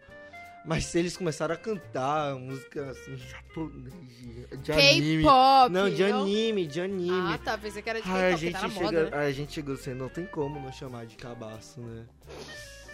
[0.68, 3.94] Mas se eles começaram a cantar música assim, japonês,
[4.62, 5.24] de anime.
[5.24, 5.72] K-pop.
[5.72, 7.34] Não, de anime, de anime.
[7.34, 7.58] Ah, tá.
[7.58, 9.18] Pensei que era de a K-pop, porque gente tá chega, moda, né?
[9.26, 12.06] a gente chegou assim, não tem como não chamar de cabaço, né?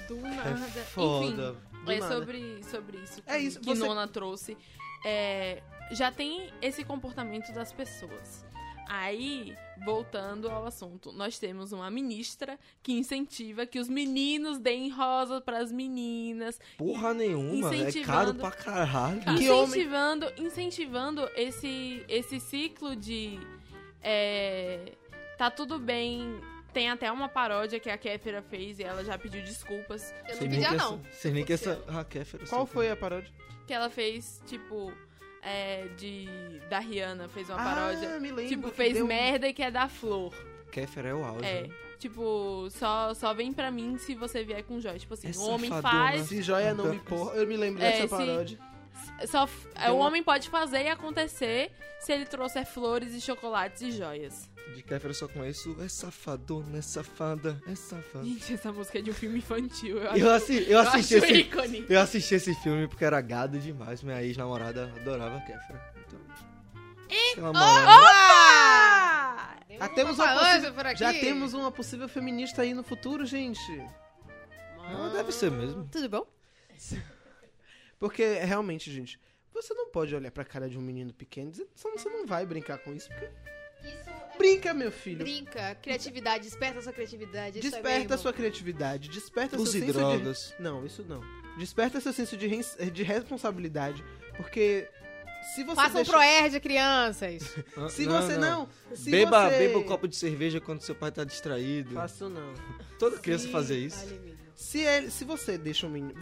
[0.08, 0.68] Do É nada.
[0.84, 1.26] foda.
[1.26, 2.16] Enfim, é nada.
[2.16, 4.56] sobre, sobre isso que, É isso, que você- Nona trouxe.
[5.04, 5.62] É,
[5.92, 8.46] já tem esse comportamento das pessoas.
[8.88, 9.56] Aí,
[9.86, 15.60] voltando ao assunto, nós temos uma ministra que incentiva que os meninos deem rosa para
[15.60, 18.06] as meninas, Porra nenhuma, é Incentivando.
[18.06, 19.22] caro pra caralho.
[19.32, 23.40] Incentivando, incentivando esse, esse ciclo de
[24.02, 24.94] é,
[25.38, 26.40] tá tudo bem.
[26.74, 30.12] Tem até uma paródia que a Kéfera fez e ela já pediu desculpas.
[30.28, 31.02] Eu não pedia, não.
[31.12, 31.82] Sei nem que essa.
[31.88, 33.32] Ah, Kéfera, Qual foi a paródia?
[33.68, 34.92] Que ela fez, tipo,
[35.46, 36.28] é, de.
[36.70, 38.20] Da Rihanna, fez uma ah, paródia.
[38.20, 38.48] me lembro.
[38.48, 40.34] Tipo, fez deu- merda e quer dar flor.
[40.72, 41.46] Kéfera é o auge.
[41.46, 41.62] É.
[41.64, 41.70] né?
[42.00, 44.98] Tipo, só, só vem pra mim se você vier com joia.
[45.00, 46.24] Tipo assim, É o homem faz.
[46.28, 47.34] Se joia não me porra.
[47.36, 48.60] Eu me lembro É, dessa se- paródia.
[49.28, 53.92] Só, é, o homem pode fazer e acontecer se ele trouxer flores e chocolates e
[53.92, 54.50] joias.
[54.76, 55.76] De Kéfera eu só conheço.
[55.82, 58.26] É safadona, é safada, é safada.
[58.26, 59.98] Gente, essa música é de um filme infantil.
[60.00, 61.34] Eu, Eu, assi eu eu assisti esse.
[61.34, 61.86] ícone.
[61.90, 64.02] Eu assisti esse filme porque era gado demais.
[64.02, 65.94] Minha ex-namorada adorava Kéfera.
[66.06, 66.20] Então.
[69.96, 71.00] Temos uma Opa, anjo por aqui.
[71.00, 73.60] Já temos uma possível feminista aí no futuro, gente.
[74.90, 75.88] Ela deve ser mesmo.
[75.92, 76.28] Tudo bom?
[78.00, 79.20] Porque, realmente, gente,
[79.54, 82.26] você não pode olhar pra cara de um menino pequeno e dizer, "Só você não
[82.26, 83.30] vai brincar com isso, porque...
[83.84, 84.38] Isso é...
[84.38, 85.20] Brinca, meu filho.
[85.20, 87.60] Brinca, criatividade, desperta sua criatividade.
[87.60, 88.18] é Desperta mesmo.
[88.18, 90.54] sua criatividade, desperta Use seu senso drogas.
[90.58, 90.64] de...
[90.64, 91.22] Não, isso não.
[91.58, 92.50] Desperta seu senso de,
[92.92, 94.04] de responsabilidade,
[94.38, 94.90] porque
[95.54, 96.12] se você Façam deixa...
[96.12, 97.44] proerd, crianças.
[97.78, 98.68] Ah, Se você não...
[98.96, 99.58] Se Beba, você...
[99.58, 101.94] beba um copo de cerveja quando seu pai tá distraído.
[101.96, 102.54] Faço não.
[102.98, 104.06] Toda criança Sim, fazia isso.
[104.06, 104.38] Vale.
[104.56, 106.14] Se, ele, se você deixa o menino...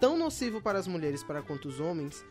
[0.00, 2.24] Tão nocivo para as mulheres para quanto os homens,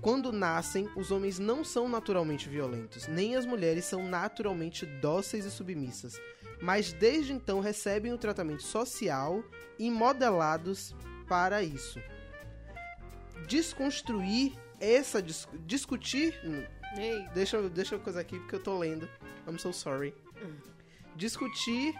[0.00, 5.50] quando nascem, os homens não são naturalmente violentos, nem as mulheres são naturalmente dóceis e
[5.50, 6.20] submissas,
[6.60, 9.42] mas desde então recebem o tratamento social
[9.78, 10.94] e modelados
[11.28, 12.00] para isso.
[13.46, 16.34] Desconstruir essa dis- discutir
[16.96, 19.08] Ei, Deixa, deixa eu coisa aqui porque eu tô lendo.
[19.46, 20.14] I'm so sorry.
[21.14, 21.94] Discutir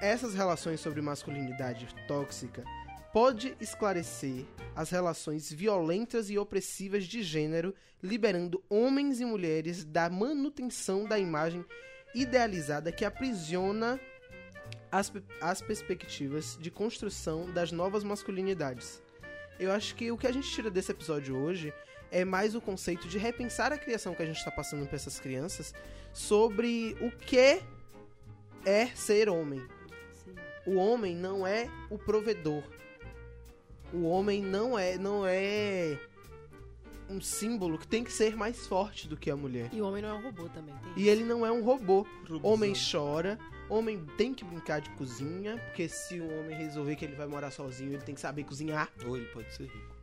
[0.00, 2.64] essas relações sobre masculinidade tóxica
[3.18, 4.46] pode esclarecer
[4.76, 11.64] as relações violentas e opressivas de gênero, liberando homens e mulheres da manutenção da imagem
[12.14, 13.98] idealizada que aprisiona
[14.92, 19.02] as, as perspectivas de construção das novas masculinidades.
[19.58, 21.74] Eu acho que o que a gente tira desse episódio hoje
[22.12, 25.18] é mais o conceito de repensar a criação que a gente está passando para essas
[25.18, 25.74] crianças
[26.12, 27.60] sobre o que
[28.64, 29.60] é ser homem.
[30.12, 30.36] sim.
[30.64, 32.62] O homem não é o provedor.
[33.92, 35.98] O homem não é não é
[37.08, 39.70] um símbolo que tem que ser mais forte do que a mulher.
[39.72, 42.06] E o homem não é um robô também, tem E ele não é um robô.
[42.28, 42.40] Robozão.
[42.42, 47.14] Homem chora, homem tem que brincar de cozinha, porque se o homem resolver que ele
[47.14, 48.90] vai morar sozinho, ele tem que saber cozinhar.
[49.06, 49.96] Ou ele pode ser rico.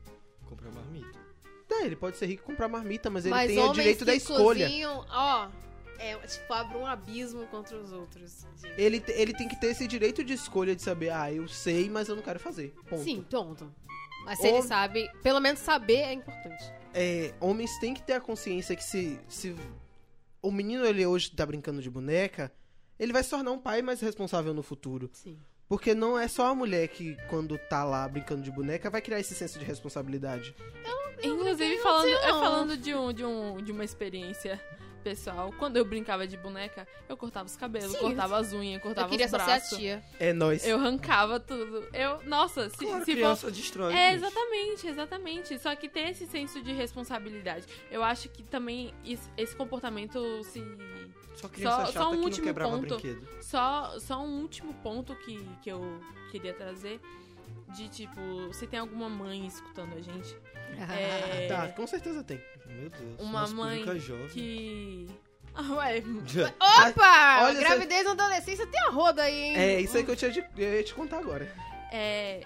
[0.45, 1.19] Comprar marmita.
[1.67, 4.05] Tá, ele pode ser rico e comprar marmita, mas ele Mas tem o direito que
[4.05, 4.65] da escolha.
[4.65, 5.49] cozinham, ó,
[5.99, 8.45] é, tipo, abre um abismo contra os outros.
[8.61, 8.81] gente.
[8.81, 12.07] Ele, ele tem que ter esse direito de escolha de saber, ah, eu sei, mas
[12.07, 12.73] eu não quero fazer.
[12.89, 13.03] Ponto.
[13.03, 13.73] Sim, ponto.
[14.25, 16.63] Mas se Ou- ele sabe, pelo menos saber é importante.
[16.93, 19.55] É, homens têm que ter a consciência que se, se
[20.41, 22.51] o menino ele hoje tá brincando de boneca,
[22.97, 25.09] ele vai se tornar um pai mais responsável no futuro.
[25.13, 25.37] Sim.
[25.67, 29.19] Porque não é só a mulher que, quando tá lá brincando de boneca, vai criar
[29.19, 30.55] esse senso de responsabilidade.
[31.23, 34.61] Inclusive, não falando, sei, é, falando de, um, de, um, de uma experiência
[35.09, 38.81] pessoal, quando eu brincava de boneca, eu cortava os cabelos, Sim, cortava as unhas, Eu
[38.81, 39.77] cortava queria os só ser a braços.
[39.77, 40.03] tia.
[40.19, 40.65] É nóis.
[40.65, 41.87] Eu arrancava tudo.
[41.93, 43.93] Eu, nossa, se, Claro, se for criança destrói.
[43.93, 44.15] É, gente.
[44.25, 45.59] exatamente, exatamente.
[45.59, 47.67] Só que ter esse senso de responsabilidade.
[47.91, 48.91] Eu acho que também
[49.37, 50.59] esse comportamento se.
[51.35, 52.79] Só Só- só um último ponto.
[52.87, 53.27] brinquedo.
[53.41, 56.01] Só, só um último ponto que, que eu
[56.31, 56.99] queria trazer.
[57.75, 60.35] De tipo, se tem alguma mãe escutando a gente.
[60.89, 62.41] É, Tá, com certeza tem.
[62.65, 63.19] Meu Deus.
[63.19, 63.83] Uma mãe
[64.31, 65.07] que.
[65.57, 66.03] Ah, ué.
[66.59, 67.43] Opa!
[67.45, 69.55] Olha, gravidez na adolescência tem a roda aí, hein?
[69.57, 71.49] É, isso aí que eu, tinha de, eu ia te contar agora.
[71.93, 72.41] É,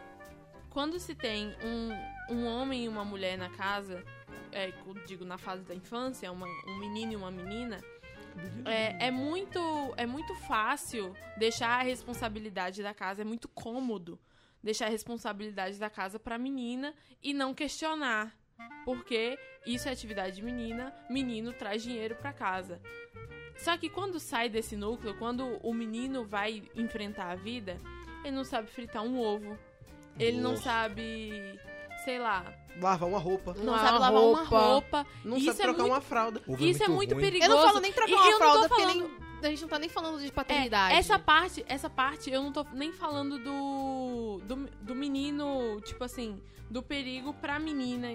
[0.69, 4.03] quando se tem um, um homem e uma mulher na casa,
[4.51, 7.79] é, eu digo na fase da infância, uma- um menino e uma menina,
[8.65, 9.59] é, é muito,
[9.97, 14.19] é muito fácil deixar a responsabilidade da casa, é muito cômodo
[14.63, 18.35] deixar a responsabilidade da casa pra menina e não questionar.
[18.85, 22.81] Porque isso é atividade de menina, menino traz dinheiro pra casa.
[23.57, 27.77] Só que quando sai desse núcleo, quando o menino vai enfrentar a vida,
[28.23, 29.57] ele não sabe fritar um ovo.
[30.17, 30.63] Ele não Nossa.
[30.63, 31.59] sabe,
[32.03, 33.53] sei lá, Lavar uma roupa.
[33.53, 34.59] não Lavar sabe lavar uma roupa.
[34.59, 35.07] roupa.
[35.23, 36.41] Não Isso sabe é trocar muito- uma fralda.
[36.47, 37.23] Ovo Isso é muito ruim.
[37.23, 37.51] perigoso.
[37.51, 39.49] Eu não falo nem trocar E uma eu não tô fralda, porque falando- nem, a
[39.49, 40.95] gente não tá nem falando de É, paternidade.
[40.95, 46.41] essa parte, essa parte eu não tô nem falando do, do, do menino, tipo assim,
[46.69, 48.07] do perigo pra menina.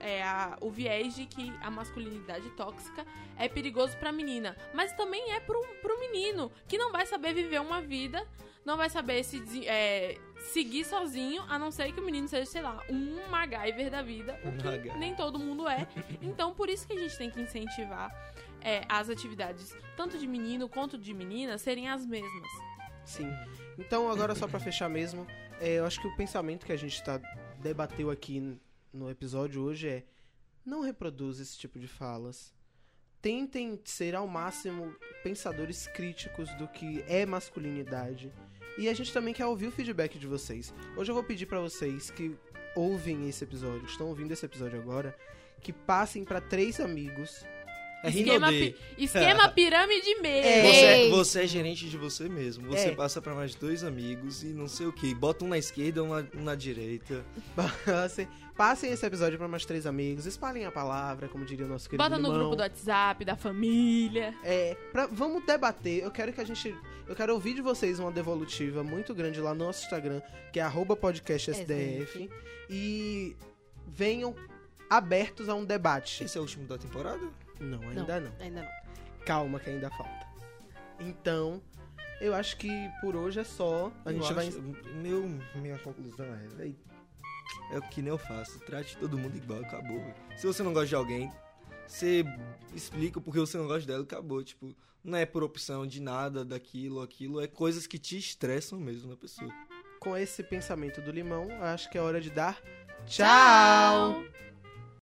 [0.00, 3.06] É a- o viés de que a masculinidade tóxica
[3.38, 4.54] é perigoso pra menina.
[4.74, 8.26] Mas também é pro, pro menino, que não vai saber viver uma vida,
[8.66, 10.18] não vai saber se é,
[10.52, 14.38] seguir sozinho, a não ser que o menino seja, sei lá, um MacGyver da vida,
[14.44, 14.98] o que MacGyver.
[14.98, 15.86] nem todo mundo é.
[16.20, 18.10] Então, por isso que a gente tem que incentivar
[18.64, 22.48] é, as atividades, tanto de menino quanto de menina, serem as mesmas.
[23.04, 23.30] Sim.
[23.78, 25.26] Então, agora só pra fechar mesmo,
[25.60, 27.20] é, eu acho que o pensamento que a gente tá,
[27.60, 28.58] debateu aqui
[28.92, 30.04] no episódio hoje é
[30.64, 32.54] não reproduz esse tipo de falas.
[33.20, 38.32] Tentem ser ao máximo pensadores críticos do que é masculinidade.
[38.78, 40.74] E a gente também quer ouvir o feedback de vocês.
[40.96, 42.36] Hoje eu vou pedir pra vocês que
[42.74, 45.16] ouvem esse episódio, estão ouvindo esse episódio agora,
[45.60, 47.44] que passem pra três amigos.
[48.04, 50.48] É esquema, pi- esquema pirâmide mesmo.
[50.48, 50.62] É.
[50.62, 51.10] Você, Ei.
[51.10, 52.68] você é gerente de você mesmo.
[52.68, 52.94] Você É.
[52.94, 55.14] passa pra mais dois amigos e não sei o que.
[55.14, 57.24] Bota um na esquerda, um na, um na direita.
[57.84, 61.88] Passem, passem esse episódio pra mais três amigos, espalhem a palavra, como diria o nosso
[61.88, 64.34] querido Bota no grupo do WhatsApp, da família.
[64.44, 66.02] É, pra- vamos debater.
[66.02, 66.74] Eu quero que a gente.
[67.06, 70.20] Eu quero ouvir de vocês uma devolutiva muito grande lá no nosso Instagram,
[70.52, 72.30] que é arroba podcastsdf.
[72.70, 73.36] E
[73.86, 74.34] venham
[74.88, 76.24] abertos a um debate.
[76.24, 77.26] Esse é o último da temporada?
[77.60, 78.32] Não, ainda não.
[78.40, 79.24] Ainda não.
[79.24, 80.26] Calma que ainda falta.
[81.00, 81.62] Então,
[82.20, 82.68] eu acho que
[83.00, 83.90] por hoje é só.
[84.04, 84.48] A Eu gente vai.
[84.48, 84.60] acho-
[85.02, 86.76] Meu, minha conclusão é, véi,
[87.72, 88.58] é o que nem eu faço.
[88.60, 89.98] Trate todo mundo igual, acabou.
[89.98, 90.14] véi.
[90.36, 91.32] Se você não gosta de alguém,
[91.86, 92.24] você
[92.74, 94.42] explica porque você não gosta dela, acabou.
[94.44, 97.40] Tipo, não é por opção de nada, daquilo, aquilo.
[97.40, 99.50] É coisas que te estressam mesmo na pessoa.
[100.00, 102.60] Com esse pensamento do limão, acho que é hora de dar
[103.06, 104.22] tchau.
[104.22, 104.24] Tchau.